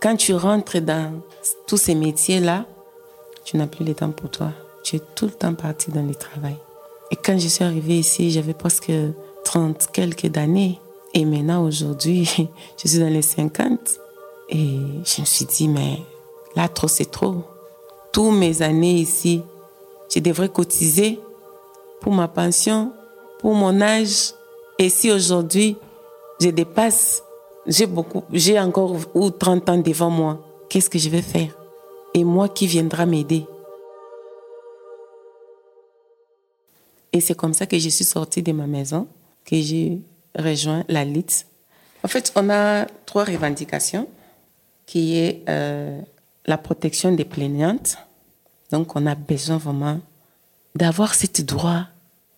Quand 0.07 0.15
tu 0.15 0.35
rentres 0.35 0.81
dans 0.81 1.21
tous 1.67 1.79
ces 1.79 1.97
métiers-là, 1.97 2.65
tu 3.45 3.57
n'as 3.57 3.67
plus 3.67 3.85
le 3.85 3.93
temps 3.93 4.13
pour 4.13 4.31
toi. 4.31 4.51
Tu 4.85 4.95
es 4.95 5.01
tout 5.17 5.25
le 5.25 5.33
temps 5.33 5.55
parti 5.55 5.91
dans 5.91 6.07
le 6.07 6.15
travail. 6.15 6.55
Et 7.11 7.17
quand 7.17 7.37
je 7.37 7.49
suis 7.49 7.65
arrivée 7.65 7.99
ici, 7.99 8.31
j'avais 8.31 8.55
presque 8.55 8.93
30 9.45 9.89
quelques 9.93 10.39
années. 10.39 10.79
Et 11.13 11.25
maintenant, 11.25 11.65
aujourd'hui, 11.65 12.25
je 12.81 12.87
suis 12.87 13.01
dans 13.01 13.09
les 13.09 13.21
50. 13.21 13.81
Et 14.51 14.79
je 15.05 15.23
me 15.23 15.27
suis 15.27 15.45
dit, 15.45 15.67
mais 15.67 15.99
là, 16.55 16.69
trop, 16.69 16.87
c'est 16.87 17.11
trop. 17.11 17.43
Toutes 18.13 18.37
mes 18.37 18.63
années 18.63 18.95
ici, 18.95 19.43
je 20.15 20.21
devrais 20.21 20.51
cotiser 20.51 21.19
pour 22.01 22.13
ma 22.13 22.29
pension, 22.29 22.93
pour 23.41 23.55
mon 23.55 23.81
âge. 23.81 24.35
Et 24.79 24.89
si 24.89 25.11
aujourd'hui, 25.11 25.77
je 26.41 26.51
dépasse, 26.51 27.25
j'ai 27.67 27.87
beaucoup, 27.87 28.23
j'ai 28.33 28.59
encore 28.61 28.97
ou 29.15 29.31
30 29.31 29.69
ans 29.69 29.79
devant 29.79 30.11
moi. 30.11 30.45
Qu'est-ce 30.69 30.91
que 30.91 30.99
je 30.99 31.09
vais 31.09 31.23
faire? 31.23 31.57
Et 32.15 32.25
moi 32.25 32.49
qui 32.49 32.67
viendra 32.67 33.07
m'aider 33.07 33.47
Et 37.13 37.21
c'est 37.21 37.35
comme 37.35 37.55
ça 37.55 37.67
que 37.67 37.79
je 37.79 37.89
suis 37.89 38.05
sortie 38.05 38.43
de 38.43 38.53
ma 38.53 38.67
maison, 38.67 39.09
que 39.45 39.57
j'ai 39.57 40.01
rejoint 40.39 40.85
la 40.89 41.03
LIT. 41.05 41.47
En 42.05 42.09
fait, 42.09 42.31
on 42.37 42.51
a 42.51 42.85
trois 43.07 43.25
revendications, 43.25 44.07
qui 44.85 45.17
est 45.17 45.43
euh, 45.49 45.99
la 46.45 46.59
protection 46.59 47.13
des 47.13 47.25
plaignantes. 47.25 47.97
Donc, 48.71 48.95
on 48.97 49.07
a 49.07 49.15
besoin 49.15 49.57
vraiment 49.57 49.99
d'avoir 50.75 51.15
ce 51.15 51.27
droit 51.41 51.87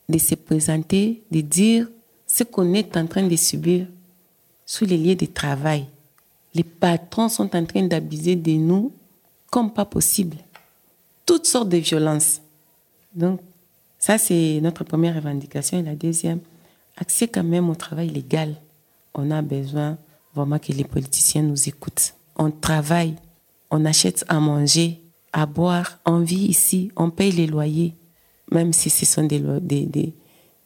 de 0.09 0.19
se 0.19 0.37
présenter, 0.37 1.23
de 1.31 1.41
dire 1.41 1.88
ce 2.27 2.45
qu'on 2.45 2.73
est 2.75 2.97
en 2.97 3.07
train 3.07 3.27
de 3.27 3.37
subir 3.37 3.87
sous 4.69 4.85
les 4.85 4.99
lieux 4.99 5.17
de 5.17 5.25
travail. 5.25 5.87
Les 6.55 6.63
patrons 6.63 7.31
sont 7.31 7.57
en 7.57 7.65
train 7.65 7.85
d'abuser 7.85 8.37
de 8.37 8.53
nous 8.53 8.93
comme 9.51 9.73
pas 9.73 9.87
possible. 9.87 10.37
Toutes 11.25 11.47
sortes 11.47 11.71
de 11.71 11.79
violences. 11.79 12.43
Donc, 13.15 13.41
ça, 13.99 14.19
c'est 14.19 14.61
notre 14.61 14.85
première 14.85 15.15
revendication. 15.15 15.79
Et 15.79 15.83
la 15.83 15.95
deuxième, 15.95 16.41
accès 16.99 17.29
quand 17.29 17.43
même 17.43 17.71
au 17.71 17.75
travail 17.75 18.11
légal. 18.11 18.57
On 19.15 19.31
a 19.31 19.41
besoin 19.41 19.97
vraiment 20.35 20.59
que 20.59 20.73
les 20.73 20.85
politiciens 20.85 21.43
nous 21.43 21.67
écoutent. 21.67 22.13
On 22.37 22.51
travaille, 22.51 23.15
on 23.71 23.87
achète 23.87 24.23
à 24.29 24.39
manger, 24.39 25.01
à 25.33 25.47
boire, 25.47 25.99
on 26.05 26.21
vit 26.21 26.45
ici, 26.47 26.93
on 26.95 27.09
paye 27.09 27.33
les 27.33 27.47
loyers, 27.47 27.95
même 28.51 28.75
si 28.75 28.91
ce 28.91 29.07
sont 29.07 29.25
des, 29.25 29.41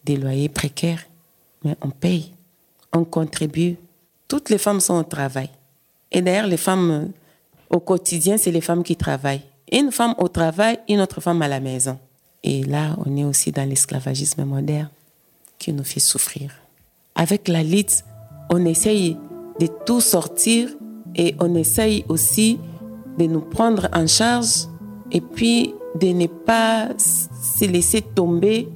loyers 0.09 0.49
précaires. 0.49 1.05
Mais 1.65 1.77
on 1.83 1.91
paye, 1.91 2.33
on 2.93 3.05
contribue. 3.05 3.77
Toutes 4.33 4.49
les 4.49 4.57
femmes 4.57 4.81
sont 4.81 4.95
au 4.95 5.03
travail. 5.03 5.51
Et 6.11 6.23
d'ailleurs, 6.23 6.47
les 6.47 6.57
femmes 6.57 7.11
au 7.69 7.81
quotidien, 7.81 8.39
c'est 8.39 8.51
les 8.51 8.63
femmes 8.63 8.83
qui 8.83 8.97
travaillent. 8.97 9.43
Une 9.71 9.93
femme 9.93 10.15
au 10.17 10.27
travail, 10.29 10.79
une 10.89 11.03
autre 11.03 11.21
femme 11.21 11.43
à 11.43 11.49
la 11.49 11.61
maison. 11.61 11.99
Et 12.43 12.63
là, 12.63 12.97
on 13.05 13.15
est 13.19 13.25
aussi 13.25 13.53
dans 13.53 13.69
l'esclavagisme 13.69 14.47
moderne 14.47 14.89
qui 15.59 15.75
nous 15.75 15.85
fait 15.85 16.01
souffrir. 16.01 16.51
Avec 17.15 17.47
la 17.47 17.63
LIT, 17.63 18.05
on 18.49 18.65
essaye 18.65 19.19
de 19.61 19.69
tout 19.85 20.01
sortir 20.01 20.71
et 21.15 21.37
on 21.39 21.55
essaye 21.55 22.03
aussi 22.09 22.59
de 23.19 23.27
nous 23.27 23.43
prendre 23.43 23.91
en 23.93 24.07
charge 24.07 24.67
et 25.11 25.21
puis 25.21 25.75
de 26.01 26.07
ne 26.07 26.27
pas 26.27 26.89
se 26.97 27.67
laisser 27.67 28.01
tomber 28.01 28.67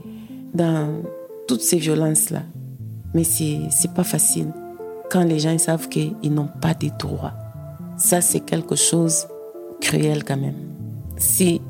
dans 0.53 1.03
toutes 1.49 1.63
ces 1.63 1.79
violences-là. 1.79 2.43
Mais 3.15 3.25
c'est 3.25 3.95
pas 3.95 4.05
facile 4.05 4.53
quand 5.17 5.25
les 5.25 5.39
gens 5.39 5.57
savent 5.57 5.89
qu'ils 5.89 6.15
n'ont 6.31 6.51
pas 6.61 6.75
de 6.75 6.91
droits. 6.99 7.33
Ça, 7.97 8.21
c'est 8.21 8.41
quelque 8.41 8.77
chose 8.77 9.27
cruel 9.81 10.25
quand 10.25 10.37
même. 10.37 10.59
Si 11.17 11.63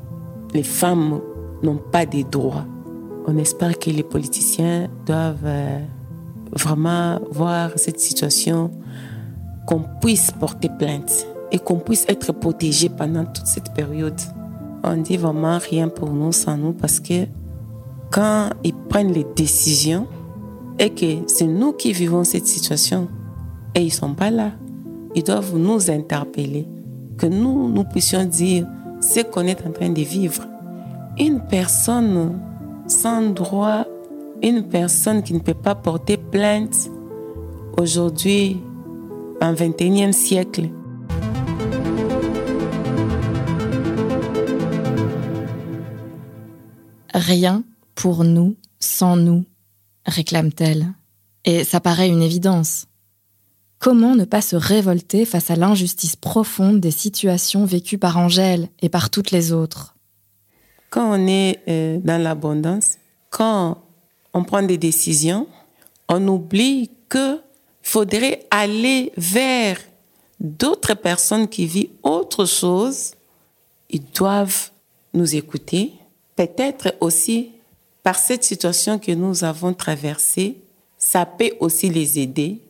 les 0.53 0.63
femmes 0.63 1.21
n'ont 1.63 1.77
pas 1.77 2.05
de 2.05 2.23
droits. 2.23 2.65
On 3.25 3.37
espère 3.37 3.79
que 3.79 3.89
les 3.89 4.03
politiciens 4.03 4.89
doivent 5.05 5.45
euh, 5.45 5.79
vraiment 6.51 7.21
voir 7.31 7.71
cette 7.77 8.01
situation, 8.01 8.69
qu'on 9.65 9.85
puisse 10.01 10.29
porter 10.31 10.69
plainte 10.77 11.25
et 11.53 11.59
qu'on 11.59 11.79
puisse 11.79 12.03
être 12.09 12.33
protégé 12.33 12.89
pendant 12.89 13.23
toute 13.23 13.47
cette 13.47 13.73
période. 13.73 14.19
On 14.83 14.97
dit 14.97 15.15
vraiment 15.15 15.57
rien 15.57 15.87
pour 15.87 16.11
nous 16.11 16.33
sans 16.33 16.57
nous 16.57 16.73
parce 16.73 16.99
que 16.99 17.25
quand 18.11 18.49
ils 18.65 18.73
prennent 18.73 19.13
les 19.13 19.25
décisions 19.37 20.05
et 20.79 20.89
que 20.89 21.23
c'est 21.27 21.47
nous 21.47 21.71
qui 21.71 21.93
vivons 21.93 22.25
cette 22.25 22.47
situation 22.47 23.07
et 23.77 23.83
ils 23.83 23.93
sont 23.93 24.15
pas 24.15 24.31
là, 24.31 24.51
ils 25.13 25.23
doivent 25.23 25.55
nous 25.55 25.91
interpeller, 25.91 26.67
que 27.17 27.27
nous, 27.27 27.69
nous 27.69 27.83
puissions 27.83 28.25
dire 28.25 28.65
ce 29.01 29.19
qu'on 29.21 29.45
est 29.45 29.65
en 29.65 29.71
train 29.71 29.89
de 29.89 30.01
vivre 30.01 30.43
une 31.19 31.41
personne 31.41 32.39
sans 32.87 33.29
droit, 33.29 33.85
une 34.41 34.67
personne 34.67 35.21
qui 35.21 35.33
ne 35.33 35.39
peut 35.39 35.53
pas 35.53 35.75
porter 35.75 36.17
plainte 36.17 36.89
aujourd'hui, 37.77 38.59
en 39.41 39.53
21e 39.53 40.11
siècle. 40.11 40.69
Rien 47.13 47.63
pour 47.93 48.23
nous 48.23 48.55
sans 48.79 49.15
nous, 49.15 49.45
réclame-t-elle. 50.05 50.87
Et 51.45 51.63
ça 51.63 51.79
paraît 51.79 52.09
une 52.09 52.21
évidence. 52.23 52.87
Comment 53.79 54.15
ne 54.15 54.25
pas 54.25 54.41
se 54.41 54.55
révolter 54.55 55.25
face 55.25 55.51
à 55.51 55.55
l'injustice 55.55 56.15
profonde 56.15 56.79
des 56.79 56.91
situations 56.91 57.65
vécues 57.65 57.99
par 57.99 58.17
Angèle 58.17 58.69
et 58.81 58.89
par 58.89 59.09
toutes 59.09 59.31
les 59.31 59.51
autres? 59.51 59.95
Quand 60.89 61.11
on 61.11 61.27
est 61.27 61.59
euh, 61.67 61.99
dans 62.03 62.21
l'abondance, 62.21 62.97
quand 63.29 63.77
on 64.33 64.43
prend 64.43 64.63
des 64.63 64.77
décisions, 64.77 65.47
on 66.09 66.27
oublie 66.27 66.89
qu'il 67.09 67.39
faudrait 67.83 68.47
aller 68.49 69.11
vers 69.15 69.77
d'autres 70.39 70.95
personnes 70.95 71.47
qui 71.47 71.65
vivent 71.65 71.89
autre 72.03 72.45
chose. 72.45 73.11
Ils 73.89 74.03
doivent 74.11 74.71
nous 75.13 75.35
écouter. 75.35 75.93
Peut-être 76.35 76.95
aussi, 76.99 77.51
par 78.01 78.17
cette 78.17 78.43
situation 78.43 78.97
que 78.97 79.11
nous 79.11 79.43
avons 79.43 79.73
traversée, 79.73 80.57
ça 80.97 81.25
peut 81.25 81.51
aussi 81.59 81.89
les 81.89 82.19
aider 82.19 82.61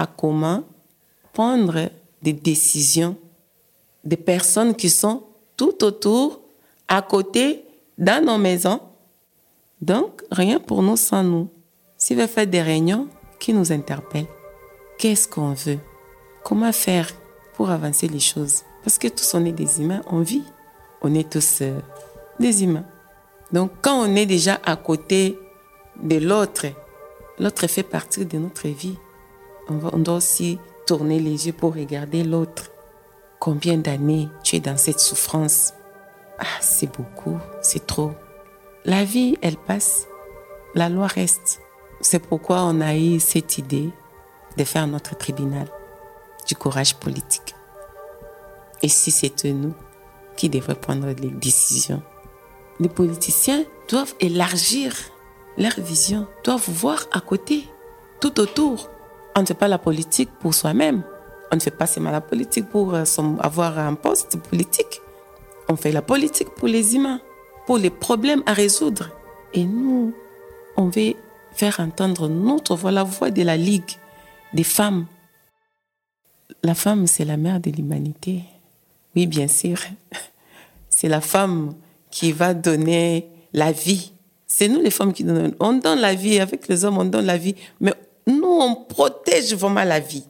à 0.00 0.06
comment 0.06 0.64
prendre 1.32 1.90
des 2.22 2.32
décisions 2.32 3.16
des 4.02 4.16
personnes 4.16 4.74
qui 4.74 4.88
sont 4.88 5.24
tout 5.56 5.84
autour 5.84 6.40
à 6.88 7.02
côté, 7.02 7.64
dans 7.98 8.24
nos 8.24 8.38
maisons. 8.38 8.80
Donc, 9.82 10.22
rien 10.30 10.58
pour 10.58 10.82
nous 10.82 10.96
sans 10.96 11.22
nous. 11.22 11.48
Si 11.98 12.14
veut 12.14 12.26
faire 12.26 12.46
des 12.46 12.62
réunions, 12.62 13.08
qui 13.38 13.52
nous 13.54 13.72
interpelle 13.72 14.26
Qu'est-ce 14.98 15.28
qu'on 15.28 15.52
veut? 15.52 15.78
Comment 16.44 16.72
faire 16.72 17.08
pour 17.54 17.70
avancer 17.70 18.08
les 18.08 18.20
choses? 18.20 18.62
Parce 18.82 18.98
que 18.98 19.08
tous 19.08 19.34
on 19.34 19.44
est 19.44 19.52
des 19.52 19.80
humains, 19.80 20.02
on 20.06 20.20
vit. 20.20 20.44
On 21.02 21.14
est 21.14 21.30
tous 21.30 21.58
euh, 21.60 21.78
des 22.38 22.64
humains. 22.64 22.84
Donc, 23.52 23.70
quand 23.82 24.02
on 24.02 24.14
est 24.16 24.26
déjà 24.26 24.60
à 24.64 24.76
côté 24.76 25.38
de 26.02 26.16
l'autre, 26.16 26.66
l'autre 27.38 27.66
fait 27.66 27.82
partie 27.82 28.24
de 28.24 28.38
notre 28.38 28.68
vie. 28.68 28.96
On, 29.70 29.98
doit 29.98 30.16
aussi 30.16 30.58
tourner 30.86 31.20
les 31.20 31.46
yeux 31.46 31.52
pour 31.52 31.74
regarder 31.74 32.24
l'autre. 32.24 32.70
Combien 33.38 33.78
d'années 33.78 34.28
tu 34.42 34.56
es 34.56 34.60
dans 34.60 34.76
cette 34.76 34.98
souffrance? 34.98 35.72
Ah, 36.38 36.58
c'est 36.60 36.92
beaucoup, 36.94 37.38
c'est 37.62 37.86
trop. 37.86 38.12
La 38.84 39.04
vie, 39.04 39.38
elle 39.42 39.56
passe, 39.56 40.06
la 40.74 40.88
loi 40.88 41.06
reste. 41.06 41.60
C'est 42.00 42.18
pourquoi 42.18 42.62
on 42.62 42.80
a 42.80 42.96
eu 42.96 43.20
cette 43.20 43.58
idée 43.58 43.90
de 44.56 44.64
faire 44.64 44.86
notre 44.86 45.16
tribunal 45.16 45.68
du 46.48 46.56
courage 46.56 46.96
politique. 46.96 47.54
Et 48.82 48.88
si 48.88 49.10
c'était 49.10 49.52
nous 49.52 49.74
qui 50.36 50.48
devrions 50.48 50.74
prendre 50.80 51.06
les 51.06 51.30
décisions, 51.30 52.02
les 52.80 52.88
politiciens 52.88 53.64
doivent 53.88 54.14
élargir 54.18 54.94
leur 55.58 55.78
vision, 55.78 56.26
doivent 56.42 56.68
voir 56.68 57.06
à 57.12 57.20
côté, 57.20 57.68
tout 58.20 58.40
autour. 58.40 58.88
On 59.36 59.42
ne 59.42 59.46
fait 59.46 59.54
pas 59.54 59.68
la 59.68 59.78
politique 59.78 60.30
pour 60.40 60.54
soi-même. 60.54 61.02
On 61.52 61.56
ne 61.56 61.60
fait 61.60 61.70
pas 61.70 61.86
seulement 61.86 62.10
la 62.10 62.20
politique 62.20 62.68
pour 62.68 62.94
euh, 62.94 63.04
avoir 63.40 63.78
un 63.78 63.94
poste 63.94 64.36
politique. 64.36 65.00
On 65.68 65.76
fait 65.76 65.92
la 65.92 66.02
politique 66.02 66.50
pour 66.50 66.68
les 66.68 66.94
humains, 66.94 67.20
pour 67.66 67.78
les 67.78 67.90
problèmes 67.90 68.42
à 68.46 68.52
résoudre. 68.52 69.10
Et 69.52 69.64
nous, 69.64 70.12
on 70.76 70.88
veut 70.88 71.14
faire 71.52 71.80
entendre 71.80 72.28
notre 72.28 72.76
voix, 72.76 72.90
la 72.90 73.04
voix 73.04 73.30
de 73.30 73.42
la 73.42 73.56
Ligue 73.56 73.98
des 74.52 74.64
femmes. 74.64 75.06
La 76.62 76.74
femme, 76.74 77.06
c'est 77.06 77.24
la 77.24 77.36
mère 77.36 77.60
de 77.60 77.70
l'humanité. 77.70 78.42
Oui, 79.16 79.26
bien 79.26 79.48
sûr. 79.48 79.78
C'est 80.92 81.08
la 81.08 81.20
femme 81.20 81.74
qui 82.10 82.32
va 82.32 82.52
donner 82.52 83.28
la 83.52 83.72
vie. 83.72 84.12
C'est 84.46 84.68
nous 84.68 84.80
les 84.80 84.90
femmes 84.90 85.12
qui 85.12 85.24
donnons. 85.24 85.54
On 85.60 85.74
donne 85.74 86.00
la 86.00 86.14
vie 86.14 86.40
avec 86.40 86.68
les 86.68 86.84
hommes, 86.84 86.98
on 86.98 87.04
donne 87.04 87.26
la 87.26 87.38
vie. 87.38 87.54
Mais 87.80 87.94
nous, 88.26 88.44
on 88.44 88.74
protège 88.74 89.54
vraiment 89.54 89.84
la 89.84 90.00
vie. 90.00 90.24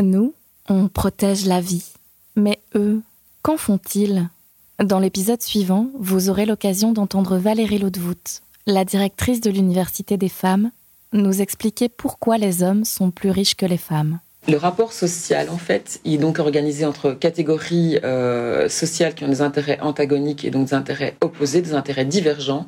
Nous, 0.00 0.34
on 0.68 0.88
protège 0.88 1.46
la 1.46 1.60
vie. 1.60 1.92
Mais 2.36 2.60
eux, 2.74 3.02
qu'en 3.42 3.56
font-ils? 3.56 4.28
Dans 4.82 4.98
l'épisode 4.98 5.40
suivant, 5.40 5.88
vous 5.98 6.30
aurez 6.30 6.46
l'occasion 6.46 6.92
d'entendre 6.92 7.36
Valérie 7.38 7.78
Laudevoot, 7.78 8.42
la 8.66 8.84
directrice 8.84 9.40
de 9.40 9.50
l'Université 9.50 10.16
des 10.16 10.28
femmes, 10.28 10.72
nous 11.12 11.40
expliquer 11.40 11.88
pourquoi 11.88 12.38
les 12.38 12.64
hommes 12.64 12.84
sont 12.84 13.12
plus 13.12 13.30
riches 13.30 13.54
que 13.54 13.66
les 13.66 13.78
femmes. 13.78 14.18
Le 14.46 14.58
rapport 14.58 14.92
social, 14.92 15.48
en 15.48 15.56
fait, 15.56 16.00
est 16.04 16.18
donc 16.18 16.38
organisé 16.38 16.84
entre 16.84 17.12
catégories 17.12 17.98
euh, 18.04 18.68
sociales 18.68 19.14
qui 19.14 19.24
ont 19.24 19.28
des 19.28 19.40
intérêts 19.40 19.78
antagoniques 19.80 20.44
et 20.44 20.50
donc 20.50 20.66
des 20.66 20.74
intérêts 20.74 21.16
opposés, 21.22 21.62
des 21.62 21.72
intérêts 21.72 22.04
divergents. 22.04 22.66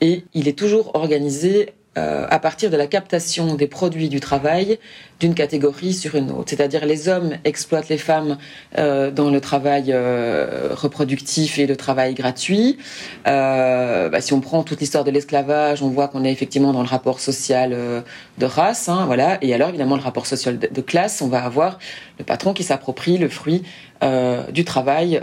Et 0.00 0.24
il 0.34 0.46
est 0.46 0.56
toujours 0.56 0.94
organisé 0.94 1.74
euh, 1.98 2.24
à 2.30 2.38
partir 2.38 2.70
de 2.70 2.76
la 2.76 2.86
captation 2.86 3.56
des 3.56 3.66
produits 3.66 4.08
du 4.08 4.20
travail 4.20 4.78
d'une 5.18 5.34
catégorie 5.34 5.92
sur 5.92 6.14
une 6.14 6.30
autre. 6.30 6.44
C'est-à-dire 6.50 6.86
les 6.86 7.08
hommes 7.08 7.32
exploitent 7.44 7.88
les 7.88 7.98
femmes 7.98 8.38
euh, 8.78 9.10
dans 9.10 9.28
le 9.28 9.40
travail 9.40 9.86
euh, 9.88 10.68
reproductif 10.70 11.58
et 11.58 11.66
le 11.66 11.74
travail 11.74 12.14
gratuit. 12.14 12.78
Bah, 13.24 14.20
si 14.20 14.32
on 14.32 14.40
prend 14.40 14.62
toute 14.62 14.78
l'histoire 14.78 15.02
de 15.02 15.10
l'esclavage, 15.10 15.82
on 15.82 15.88
voit 15.88 16.06
qu'on 16.06 16.24
est 16.24 16.30
effectivement 16.30 16.72
dans 16.72 16.82
le 16.82 16.88
rapport 16.88 17.18
social 17.18 17.70
de 18.38 18.46
race, 18.46 18.88
hein, 18.88 19.06
voilà. 19.06 19.38
Et 19.42 19.52
alors 19.52 19.70
évidemment 19.70 19.96
le 19.96 20.02
rapport 20.02 20.26
social 20.26 20.60
de, 20.60 20.80
classe, 20.80 21.20
on 21.22 21.28
va 21.28 21.42
avoir 21.42 21.80
le 22.20 22.24
patron 22.24 22.54
qui 22.54 22.62
s'approprie 22.62 23.18
le 23.18 23.28
fruit 23.28 23.64
du 24.02 24.64
travail 24.64 25.20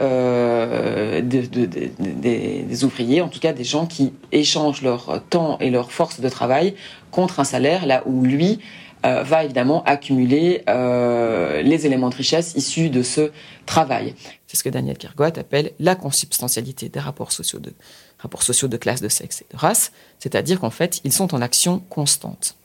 des 1.24 2.84
ouvriers, 2.84 3.22
en 3.22 3.28
tout 3.28 3.40
cas 3.40 3.54
des 3.54 3.64
gens 3.64 3.86
qui 3.86 4.14
échangent 4.32 4.82
leur 4.82 5.22
temps 5.30 5.58
et 5.60 5.70
leur 5.70 5.92
force 5.92 6.20
de 6.20 6.30
travail 6.30 6.76
contre 7.12 7.40
un 7.40 7.44
salaire, 7.44 7.86
là 7.86 8.04
où 8.06 8.24
lui 8.24 8.60
euh, 9.06 9.22
va 9.22 9.44
évidemment 9.44 9.84
accumuler 9.84 10.64
euh, 10.68 11.62
les 11.62 11.86
éléments 11.86 12.10
de 12.10 12.16
richesse 12.16 12.56
issus 12.56 12.90
de 12.90 13.04
ce 13.04 13.32
travail. 13.68 14.16
C'est 14.48 14.58
ce 14.58 14.64
que 14.64 14.70
Daniel 14.70 14.98
Kierkegaard 14.98 15.38
appelle 15.38 15.72
la 15.80 15.96
consubstantialité 15.96 16.90
des 16.90 17.00
rapports 17.00 17.32
sociaux 17.32 17.60
de, 17.60 17.74
rapports 18.18 18.42
sociaux 18.42 18.68
de 18.68 18.76
classe, 18.76 19.00
de 19.00 19.08
sexe 19.08 19.44
et 19.44 19.54
de 19.54 19.58
race, 19.58 19.92
c'est-à-dire 20.18 20.60
qu'en 20.60 20.72
fait, 20.72 21.00
ils 21.04 21.14
sont 21.14 21.36
en 21.36 21.42
action 21.42 21.80
constante. 21.90 22.56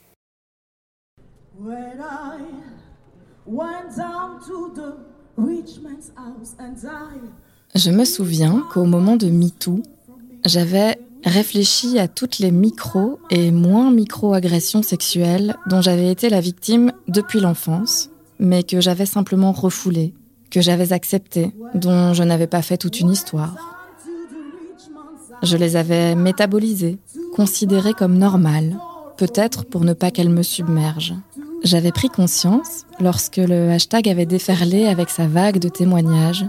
Je 7.75 7.91
me 7.91 8.05
souviens 8.05 8.63
qu'au 8.71 8.85
moment 8.85 9.15
de 9.15 9.27
MeToo, 9.27 9.81
j'avais 10.45 10.99
réfléchi 11.23 11.99
à 11.99 12.07
toutes 12.07 12.39
les 12.39 12.51
micro 12.51 13.19
et 13.29 13.51
moins 13.51 13.91
micro-agressions 13.91 14.83
sexuelles 14.83 15.55
dont 15.67 15.81
j'avais 15.81 16.11
été 16.11 16.29
la 16.29 16.41
victime 16.41 16.91
depuis 17.07 17.39
l'enfance, 17.39 18.09
mais 18.39 18.63
que 18.63 18.81
j'avais 18.81 19.05
simplement 19.05 19.51
refoulées, 19.51 20.13
que 20.51 20.61
j'avais 20.61 20.93
acceptées, 20.93 21.51
dont 21.73 22.13
je 22.13 22.23
n'avais 22.23 22.47
pas 22.47 22.61
fait 22.61 22.77
toute 22.77 22.99
une 22.99 23.09
histoire. 23.09 23.55
Je 25.41 25.57
les 25.57 25.75
avais 25.75 26.15
métabolisées, 26.15 26.99
considérées 27.35 27.93
comme 27.93 28.17
normales, 28.17 28.77
peut-être 29.17 29.65
pour 29.65 29.83
ne 29.83 29.93
pas 29.93 30.11
qu'elles 30.11 30.29
me 30.29 30.43
submergent. 30.43 31.15
J'avais 31.63 31.93
pris 31.93 32.09
conscience, 32.09 32.85
lorsque 32.99 33.37
le 33.37 33.69
hashtag 33.71 34.09
avait 34.09 34.25
déferlé 34.25 34.85
avec 34.85 35.09
sa 35.09 35.27
vague 35.27 35.59
de 35.59 35.69
témoignages, 35.69 36.45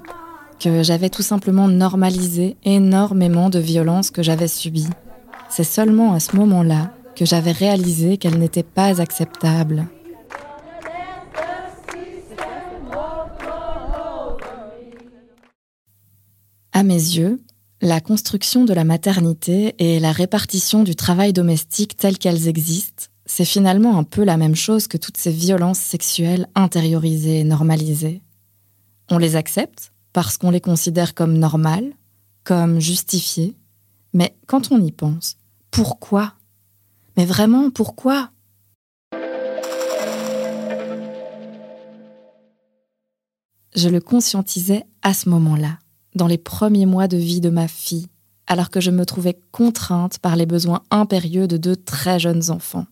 que 0.59 0.83
j'avais 0.83 1.09
tout 1.09 1.23
simplement 1.23 1.69
normalisé 1.69 2.57
énormément 2.65 3.49
de 3.49 3.61
violences 3.61 4.11
que 4.11 4.25
j'avais 4.25 4.49
subies. 4.49 4.89
C'est 5.49 5.63
seulement 5.63 6.15
à 6.15 6.21
ce 6.21 6.35
moment-là 6.35 6.91
que 7.15 7.25
j'avais 7.25 7.53
réalisé 7.53 8.17
qu'elles 8.17 8.41
n'étaient 8.41 8.65
pas 8.65 9.01
acceptables. 9.01 9.87
À 16.73 16.83
mes 16.83 16.95
yeux, 16.95 17.41
la 17.81 18.01
construction 18.01 18.65
de 18.65 18.75
la 18.75 18.83
maternité 18.83 19.77
et 19.79 20.01
la 20.01 20.11
répartition 20.11 20.83
du 20.83 20.97
travail 20.97 21.33
domestique 21.33 21.97
telles 21.97 22.19
qu'elles 22.19 22.49
existent, 22.49 23.05
c'est 23.27 23.45
finalement 23.45 23.99
un 23.99 24.05
peu 24.05 24.25
la 24.25 24.37
même 24.37 24.55
chose 24.55 24.87
que 24.87 24.97
toutes 24.97 25.17
ces 25.17 25.31
violences 25.31 25.79
sexuelles 25.79 26.47
intériorisées 26.55 27.41
et 27.41 27.45
normalisées. 27.45 28.23
On 29.11 29.19
les 29.19 29.37
accepte 29.37 29.93
parce 30.13 30.37
qu'on 30.37 30.51
les 30.51 30.61
considère 30.61 31.15
comme 31.15 31.39
normales, 31.39 31.93
comme 32.45 32.81
justifiées. 32.81 33.57
Mais 34.13 34.37
quand 34.47 34.71
on 34.71 34.81
y 34.81 34.93
pense, 34.93 35.37
pourquoi? 35.71 36.35
Mais 37.17 37.25
vraiment, 37.25 37.71
pourquoi? 37.71 38.31
Je 43.75 43.89
le 43.89 44.01
conscientisais 44.01 44.85
à 45.03 45.15
ce 45.15 45.29
moment-là, 45.31 45.79
dans 46.15 46.29
les 46.29 46.39
premiers 46.39 46.87
mois 46.87 47.09
de 47.09 47.17
vie 47.17 47.41
de 47.41 47.51
ma 47.51 47.67
fille, 47.67 48.07
alors 48.47 48.71
que 48.71 48.81
je 48.81 48.93
me 48.93 49.05
trouvais 49.05 49.41
contrainte 49.51 50.19
par 50.21 50.37
les 50.37 50.47
besoins 50.47 50.83
impérieux 50.91 51.49
de 51.49 51.57
deux 51.57 51.75
très 51.75 52.21
jeunes 52.21 52.51
enfants. 52.51 52.87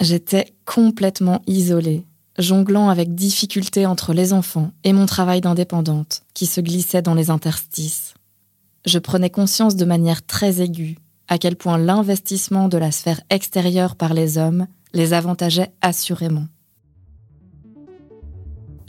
J'étais 0.00 0.54
complètement 0.64 1.42
isolée, 1.46 2.06
jonglant 2.38 2.88
avec 2.88 3.14
difficulté 3.14 3.84
entre 3.84 4.14
les 4.14 4.32
enfants 4.32 4.72
et 4.82 4.94
mon 4.94 5.04
travail 5.04 5.42
d'indépendante, 5.42 6.22
qui 6.32 6.46
se 6.46 6.62
glissait 6.62 7.02
dans 7.02 7.14
les 7.14 7.28
interstices. 7.28 8.14
Je 8.86 8.98
prenais 8.98 9.28
conscience 9.28 9.76
de 9.76 9.84
manière 9.84 10.24
très 10.24 10.62
aiguë 10.62 10.96
à 11.28 11.36
quel 11.36 11.54
point 11.54 11.76
l'investissement 11.76 12.68
de 12.68 12.78
la 12.78 12.90
sphère 12.90 13.20
extérieure 13.28 13.94
par 13.94 14.14
les 14.14 14.38
hommes 14.38 14.66
les 14.94 15.12
avantageait 15.12 15.70
assurément. 15.82 16.46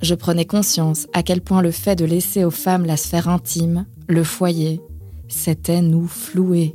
Je 0.01 0.15
prenais 0.15 0.45
conscience 0.45 1.07
à 1.13 1.23
quel 1.23 1.41
point 1.41 1.61
le 1.61 1.71
fait 1.71 1.95
de 1.95 2.05
laisser 2.05 2.45
aux 2.45 2.51
femmes 2.51 2.85
la 2.85 2.97
sphère 2.97 3.27
intime, 3.27 3.85
le 4.07 4.23
foyer, 4.23 4.81
c'était 5.27 5.81
nous 5.81 6.07
flouer. 6.07 6.73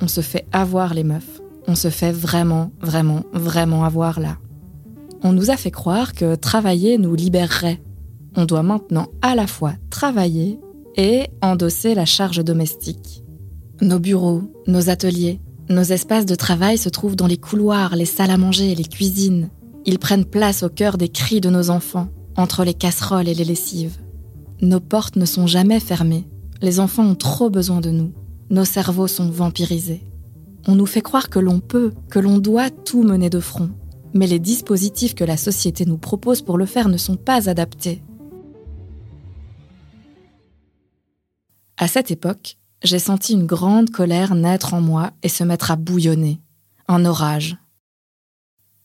On 0.00 0.08
se 0.08 0.20
fait 0.20 0.46
avoir 0.52 0.92
les 0.92 1.04
meufs. 1.04 1.41
On 1.68 1.74
se 1.74 1.90
fait 1.90 2.12
vraiment, 2.12 2.72
vraiment, 2.80 3.22
vraiment 3.32 3.84
avoir 3.84 4.20
là. 4.20 4.38
On 5.22 5.32
nous 5.32 5.50
a 5.50 5.56
fait 5.56 5.70
croire 5.70 6.14
que 6.14 6.34
travailler 6.34 6.98
nous 6.98 7.14
libérerait. 7.14 7.80
On 8.34 8.44
doit 8.44 8.62
maintenant 8.62 9.06
à 9.22 9.34
la 9.34 9.46
fois 9.46 9.74
travailler 9.90 10.58
et 10.96 11.26
endosser 11.40 11.94
la 11.94 12.04
charge 12.04 12.44
domestique. 12.44 13.22
Nos 13.80 13.98
bureaux, 13.98 14.42
nos 14.66 14.90
ateliers, 14.90 15.40
nos 15.68 15.82
espaces 15.82 16.26
de 16.26 16.34
travail 16.34 16.76
se 16.76 16.88
trouvent 16.88 17.16
dans 17.16 17.26
les 17.26 17.36
couloirs, 17.36 17.96
les 17.96 18.04
salles 18.04 18.30
à 18.30 18.36
manger, 18.36 18.74
les 18.74 18.84
cuisines. 18.84 19.48
Ils 19.84 19.98
prennent 19.98 20.24
place 20.24 20.62
au 20.62 20.68
cœur 20.68 20.98
des 20.98 21.08
cris 21.08 21.40
de 21.40 21.50
nos 21.50 21.70
enfants, 21.70 22.08
entre 22.36 22.64
les 22.64 22.74
casseroles 22.74 23.28
et 23.28 23.34
les 23.34 23.44
lessives. 23.44 23.98
Nos 24.60 24.80
portes 24.80 25.16
ne 25.16 25.24
sont 25.24 25.46
jamais 25.46 25.80
fermées. 25.80 26.28
Les 26.60 26.78
enfants 26.78 27.04
ont 27.04 27.14
trop 27.14 27.50
besoin 27.50 27.80
de 27.80 27.90
nous. 27.90 28.12
Nos 28.50 28.64
cerveaux 28.64 29.08
sont 29.08 29.30
vampirisés. 29.30 30.04
On 30.66 30.74
nous 30.74 30.86
fait 30.86 31.00
croire 31.00 31.28
que 31.28 31.38
l'on 31.38 31.60
peut, 31.60 31.92
que 32.08 32.18
l'on 32.18 32.38
doit 32.38 32.70
tout 32.70 33.02
mener 33.02 33.30
de 33.30 33.40
front 33.40 33.70
mais 34.14 34.26
les 34.26 34.38
dispositifs 34.38 35.14
que 35.14 35.24
la 35.24 35.36
société 35.36 35.84
nous 35.86 35.98
propose 35.98 36.42
pour 36.42 36.58
le 36.58 36.66
faire 36.66 36.88
ne 36.88 36.96
sont 36.96 37.16
pas 37.16 37.48
adaptés. 37.48 38.02
À 41.76 41.88
cette 41.88 42.10
époque, 42.10 42.58
j'ai 42.82 42.98
senti 42.98 43.32
une 43.32 43.46
grande 43.46 43.90
colère 43.90 44.34
naître 44.34 44.74
en 44.74 44.80
moi 44.80 45.12
et 45.22 45.28
se 45.28 45.44
mettre 45.44 45.70
à 45.70 45.76
bouillonner, 45.76 46.40
un 46.88 47.04
orage. 47.04 47.56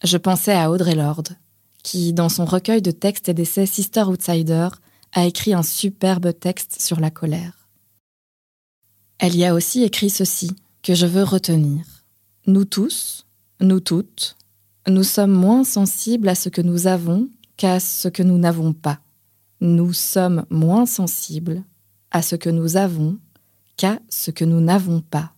Je 0.03 0.17
pensais 0.17 0.53
à 0.53 0.71
Audrey 0.71 0.95
Lorde, 0.95 1.36
qui, 1.84 2.13
dans 2.13 2.30
son 2.30 2.45
recueil 2.45 2.82
de 2.82 2.91
textes 2.91 3.30
et 3.30 3.34
d'essais 3.34 3.65
Sister 3.65 4.03
Outsider, 4.03 4.69
a 5.13 5.25
écrit 5.25 5.53
un 5.53 5.63
superbe 5.63 6.38
texte 6.38 6.82
sur 6.82 6.99
la 6.99 7.09
colère. 7.09 7.69
Elle 9.19 9.36
y 9.36 9.45
a 9.45 9.53
aussi 9.53 9.84
écrit 9.84 10.11
ceci, 10.11 10.51
que 10.88 10.95
je 10.95 11.05
veux 11.05 11.23
retenir. 11.23 11.83
Nous 12.45 12.63
tous, 12.63 13.25
nous 13.59 13.81
toutes, 13.81 14.38
nous 14.88 15.03
sommes 15.03 15.33
moins 15.33 15.65
sensibles 15.65 16.29
à 16.29 16.33
ce 16.33 16.47
que 16.47 16.61
nous 16.61 16.88
avons 16.88 17.27
qu'à 17.57 17.81
ce 17.81 18.07
que 18.07 18.23
nous 18.23 18.38
n'avons 18.38 18.71
pas. 18.71 18.99
Nous 19.59 19.91
sommes 19.91 20.45
moins 20.49 20.85
sensibles 20.85 21.61
à 22.11 22.21
ce 22.21 22.38
que 22.38 22.49
nous 22.49 22.77
avons 22.77 23.17
qu'à 23.75 23.99
ce 24.07 24.31
que 24.31 24.45
nous 24.45 24.61
n'avons 24.61 25.01
pas. 25.01 25.33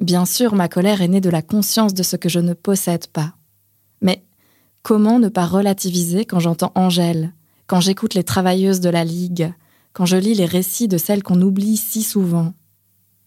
Bien 0.00 0.26
sûr, 0.26 0.54
ma 0.54 0.68
colère 0.68 1.00
est 1.00 1.08
née 1.08 1.22
de 1.22 1.30
la 1.30 1.40
conscience 1.40 1.94
de 1.94 2.02
ce 2.02 2.16
que 2.16 2.28
je 2.28 2.40
ne 2.40 2.52
possède 2.52 3.06
pas. 3.06 3.32
Mais 4.02 4.22
comment 4.82 5.18
ne 5.18 5.30
pas 5.30 5.46
relativiser 5.46 6.26
quand 6.26 6.40
j'entends 6.40 6.72
Angèle, 6.74 7.32
quand 7.66 7.80
j'écoute 7.80 8.12
les 8.12 8.24
travailleuses 8.24 8.80
de 8.80 8.90
la 8.90 9.04
Ligue, 9.04 9.54
quand 9.92 10.06
je 10.06 10.16
lis 10.16 10.34
les 10.34 10.46
récits 10.46 10.88
de 10.88 10.98
celles 10.98 11.22
qu'on 11.22 11.40
oublie 11.42 11.76
si 11.76 12.02
souvent 12.02 12.54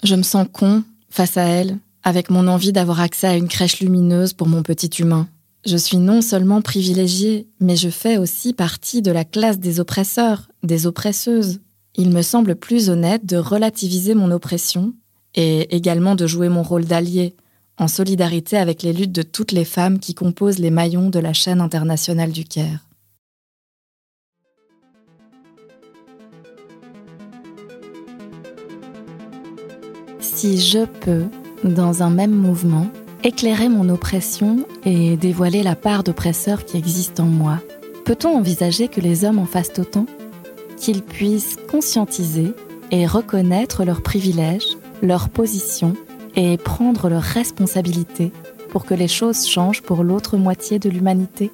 Je 0.04 0.16
me 0.16 0.24
sens 0.24 0.48
con 0.52 0.84
face 1.10 1.38
à 1.38 1.44
elle, 1.44 1.78
avec 2.04 2.30
mon 2.30 2.48
envie 2.48 2.74
d'avoir 2.74 3.00
accès 3.00 3.28
à 3.28 3.36
une 3.36 3.48
crèche 3.48 3.80
lumineuse 3.80 4.34
pour 4.34 4.48
mon 4.48 4.64
petit 4.64 5.02
humain. 5.02 5.28
Je 5.66 5.78
suis 5.78 5.98
non 5.98 6.22
seulement 6.22 6.62
privilégiée, 6.62 7.48
mais 7.60 7.76
je 7.76 7.90
fais 7.90 8.18
aussi 8.18 8.54
partie 8.54 9.02
de 9.02 9.12
la 9.12 9.26
classe 9.26 9.58
des 9.58 9.80
oppresseurs, 9.80 10.48
des 10.62 10.86
oppresseuses. 10.86 11.60
Il 11.96 12.12
me 12.12 12.22
semble 12.22 12.56
plus 12.56 12.90
honnête 12.90 13.26
de 13.26 13.38
relativiser 13.38 14.14
mon 14.14 14.30
oppression 14.30 14.94
et 15.34 15.76
également 15.76 16.16
de 16.16 16.28
jouer 16.28 16.50
mon 16.50 16.62
rôle 16.62 16.86
d'allié, 16.86 17.36
en 17.78 17.88
solidarité 17.88 18.58
avec 18.58 18.84
les 18.84 18.94
luttes 18.94 19.12
de 19.12 19.22
toutes 19.22 19.52
les 19.52 19.66
femmes 19.66 20.00
qui 20.00 20.14
composent 20.14 20.60
les 20.60 20.70
maillons 20.70 21.10
de 21.10 21.20
la 21.20 21.34
chaîne 21.34 21.62
internationale 21.62 22.32
du 22.32 22.46
Caire. 22.46 22.86
Si 30.46 30.60
je 30.60 30.86
peux, 30.86 31.24
dans 31.64 32.04
un 32.04 32.12
même 32.12 32.30
mouvement, 32.30 32.86
Éclairer 33.24 33.68
mon 33.68 33.90
oppression 33.90 34.68
et 34.86 35.18
dévoiler 35.18 35.64
la 35.64 35.76
part 35.76 36.04
d'oppresseur 36.04 36.66
qui 36.66 36.78
existe 36.78 37.20
en 37.20 37.26
moi. 37.26 37.60
Peut-on 38.06 38.38
envisager 38.38 38.88
que 38.88 39.02
les 39.02 39.26
hommes 39.26 39.40
en 39.40 39.48
fassent 39.48 39.80
autant? 39.80 40.06
Qu'ils 40.78 41.02
puissent 41.02 41.58
conscientiser 41.72 42.54
et 42.92 43.08
reconnaître 43.08 43.86
leurs 43.86 44.04
privilèges, 44.04 44.78
leurs 45.02 45.30
positions 45.30 45.96
et 46.36 46.58
prendre 46.58 47.10
leurs 47.10 47.24
responsabilités 47.24 48.32
pour 48.70 48.86
que 48.86 48.94
les 48.94 49.08
choses 49.08 49.48
changent 49.48 49.82
pour 49.82 50.04
l'autre 50.04 50.38
moitié 50.38 50.78
de 50.78 50.92
l'humanité? 50.92 51.52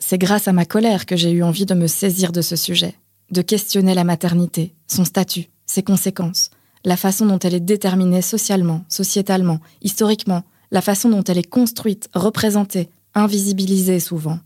C'est 0.00 0.18
grâce 0.18 0.48
à 0.48 0.52
ma 0.52 0.64
colère 0.64 1.06
que 1.06 1.14
j'ai 1.14 1.30
eu 1.30 1.44
envie 1.44 1.66
de 1.66 1.74
me 1.74 1.86
saisir 1.86 2.32
de 2.32 2.42
ce 2.42 2.56
sujet, 2.56 2.96
de 3.34 3.42
questionner 3.42 3.92
la 3.92 4.04
maternité, 4.04 4.74
son 4.86 5.04
statut, 5.04 5.50
ses 5.66 5.82
conséquences, 5.82 6.48
la 6.84 6.96
façon 6.96 7.26
dont 7.26 7.38
elle 7.38 7.54
est 7.54 7.60
déterminée 7.60 8.22
socialement, 8.22 8.84
sociétalement, 8.88 9.58
historiquement, 9.82 10.42
la 10.70 10.80
façon 10.80 11.10
dont 11.10 11.24
elle 11.24 11.38
est 11.38 11.50
construite, 11.50 12.08
représentée, 12.14 12.88
invisibilisée 13.14 14.00
souvent. 14.00 14.38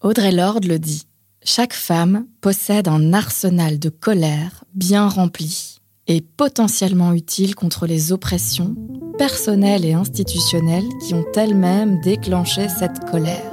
Audrey 0.00 0.32
Lorde 0.32 0.64
le 0.64 0.78
dit, 0.78 1.06
chaque 1.44 1.74
femme 1.74 2.26
possède 2.40 2.86
un 2.86 3.12
arsenal 3.12 3.78
de 3.78 3.88
colère 3.88 4.64
bien 4.74 5.08
rempli 5.08 5.78
et 6.06 6.20
potentiellement 6.20 7.12
utile 7.12 7.54
contre 7.54 7.86
les 7.86 8.12
oppressions 8.12 8.74
personnelles 9.18 9.84
et 9.84 9.92
institutionnelles 9.92 10.88
qui 11.06 11.14
ont 11.14 11.24
elles-mêmes 11.36 12.00
déclenché 12.00 12.68
cette 12.68 13.08
colère. 13.10 13.52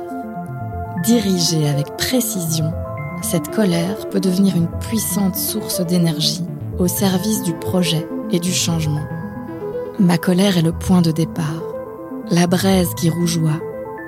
Dirigée 1.03 1.68
avec 1.68 1.95
précision, 1.97 2.72
cette 3.22 3.53
colère 3.53 4.09
peut 4.09 4.20
devenir 4.20 4.55
une 4.55 4.70
puissante 4.80 5.36
source 5.36 5.82
d'énergie 5.86 6.43
au 6.78 6.88
service 6.88 7.43
du 7.43 7.53
projet 7.53 8.07
et 8.32 8.39
du 8.39 8.51
changement. 8.51 9.03
Ma 9.99 10.17
colère 10.17 10.57
est 10.57 10.63
le 10.63 10.72
point 10.72 11.01
de 11.01 11.11
départ, 11.11 11.63
la 12.32 12.47
braise 12.47 12.89
qui 12.95 13.09
rougeoie, 13.09 13.59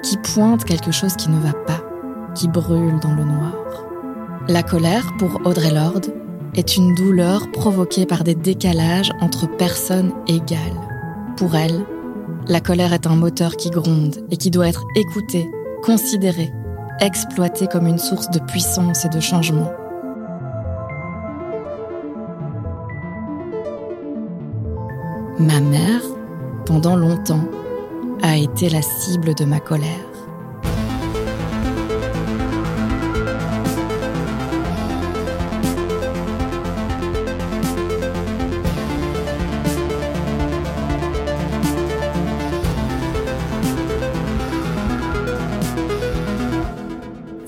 qui 0.03 0.18
pointe 0.18 0.64
quelque 0.64 0.91
chose 0.91 1.16
qui 1.16 1.30
ne 1.30 1.39
va 1.39 1.53
pas, 1.53 1.82
qui 2.34 2.47
brûle 2.47 2.99
dans 3.01 3.14
le 3.14 3.24
noir. 3.24 3.53
La 4.47 4.64
colère, 4.64 5.05
pour 5.20 5.41
Audrey 5.45 5.74
Lorde, 5.74 6.14
est 6.55 6.78
une 6.78 6.95
douleur 6.95 7.51
provoquée 7.51 8.05
par 8.05 8.24
des 8.24 8.36
décalages 8.36 9.12
entre 9.22 9.47
personnes 9.47 10.14
égales. 10.28 10.59
Pour 11.38 11.55
elle, 11.55 11.86
la 12.47 12.59
colère 12.59 12.93
est 12.93 13.07
un 13.07 13.16
moteur 13.16 13.55
qui 13.55 13.70
gronde 13.70 14.26
et 14.32 14.38
qui 14.38 14.49
doit 14.49 14.68
être 14.68 14.86
écouté, 14.95 15.49
considéré, 15.84 16.51
exploité 17.02 17.68
comme 17.68 17.88
une 17.88 17.97
source 17.97 18.30
de 18.30 18.39
puissance 18.39 19.06
et 19.06 19.10
de 19.10 19.20
changement. 19.20 19.72
Ma 25.39 25.60
mère, 25.60 26.02
pendant 26.66 26.95
longtemps, 26.95 27.43
a 28.22 28.38
été 28.38 28.70
la 28.70 28.84
cible 28.84 29.34
de 29.34 29.45
ma 29.45 29.60
colère. 29.60 30.11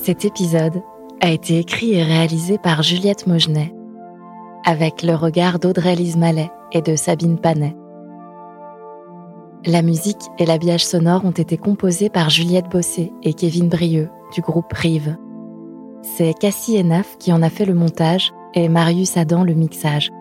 Cet 0.04 0.26
épisode 0.26 0.84
a 1.22 1.32
été 1.32 1.60
écrit 1.60 1.93
et 1.93 2.04
réalisé 2.04 2.58
par 2.58 2.84
Juliette 2.84 3.26
Mogenet, 3.26 3.74
avec 4.66 5.01
le 5.01 5.16
regard 5.16 5.60
d'Audrey-Lise 5.60 6.18
Mallet 6.18 6.51
et 6.74 6.82
de 6.82 6.97
Sabine 6.97 7.39
Panet. 7.39 7.74
La 9.66 9.82
musique 9.82 10.30
et 10.39 10.45
l'habillage 10.45 10.86
sonore 10.86 11.24
ont 11.24 11.32
été 11.32 11.56
composés 11.56 12.10
par 12.10 12.30
Juliette 12.30 12.68
Bossé 12.70 13.14
et 13.24 13.34
Kevin 13.34 13.70
Brieux 13.70 14.10
du 14.34 14.41
groupe 14.41 14.74
Rive. 14.74 15.16
C'est 16.01 16.34
Cassie 16.34 16.78
Enaf 16.78 17.18
qui 17.18 17.32
en 17.32 17.41
a 17.41 17.49
fait 17.49 17.64
le 17.64 17.74
montage 17.74 18.34
et 18.56 18.68
Marius 18.68 19.16
Adam 19.16 19.45
le 19.45 19.54
mixage. 19.54 20.12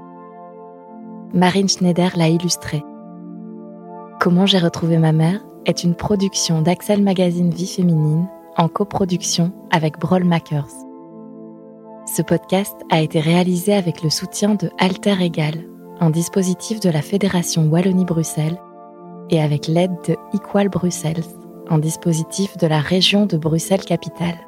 Marine 1.35 1.69
Schneider 1.69 2.13
l'a 2.15 2.29
illustré. 2.29 2.85
Comment 4.21 4.47
j'ai 4.47 4.59
retrouvé 4.59 4.99
ma 4.99 5.11
mère 5.11 5.41
est 5.67 5.83
une 5.83 5.97
production 5.97 6.63
d'Axel 6.63 7.03
Magazine 7.03 7.51
Vie 7.51 7.67
Féminine 7.67 8.29
en 8.57 8.69
coproduction 8.69 9.53
avec 9.71 9.99
Broll 9.99 10.25
Makers. 10.25 10.69
Ce 12.07 12.23
podcast 12.23 12.75
a 12.91 13.01
été 13.01 13.21
réalisé 13.21 13.75
avec 13.75 14.03
le 14.03 14.11
soutien 14.11 14.55
de 14.55 14.71
Alter 14.79 15.17
Egal, 15.21 15.65
un 16.01 16.11
dispositif 16.11 16.81
de 16.81 16.91
la 16.91 17.01
Fédération 17.01 17.65
Wallonie-Bruxelles 17.69 18.61
et 19.31 19.41
avec 19.41 19.69
l'aide 19.69 19.97
de 20.07 20.17
Equal 20.35 20.69
Bruxelles, 20.69 21.25
un 21.69 21.79
dispositif 21.79 22.57
de 22.59 22.67
la 22.67 22.81
région 22.81 23.27
de 23.27 23.37
Bruxelles-Capitale. 23.37 24.39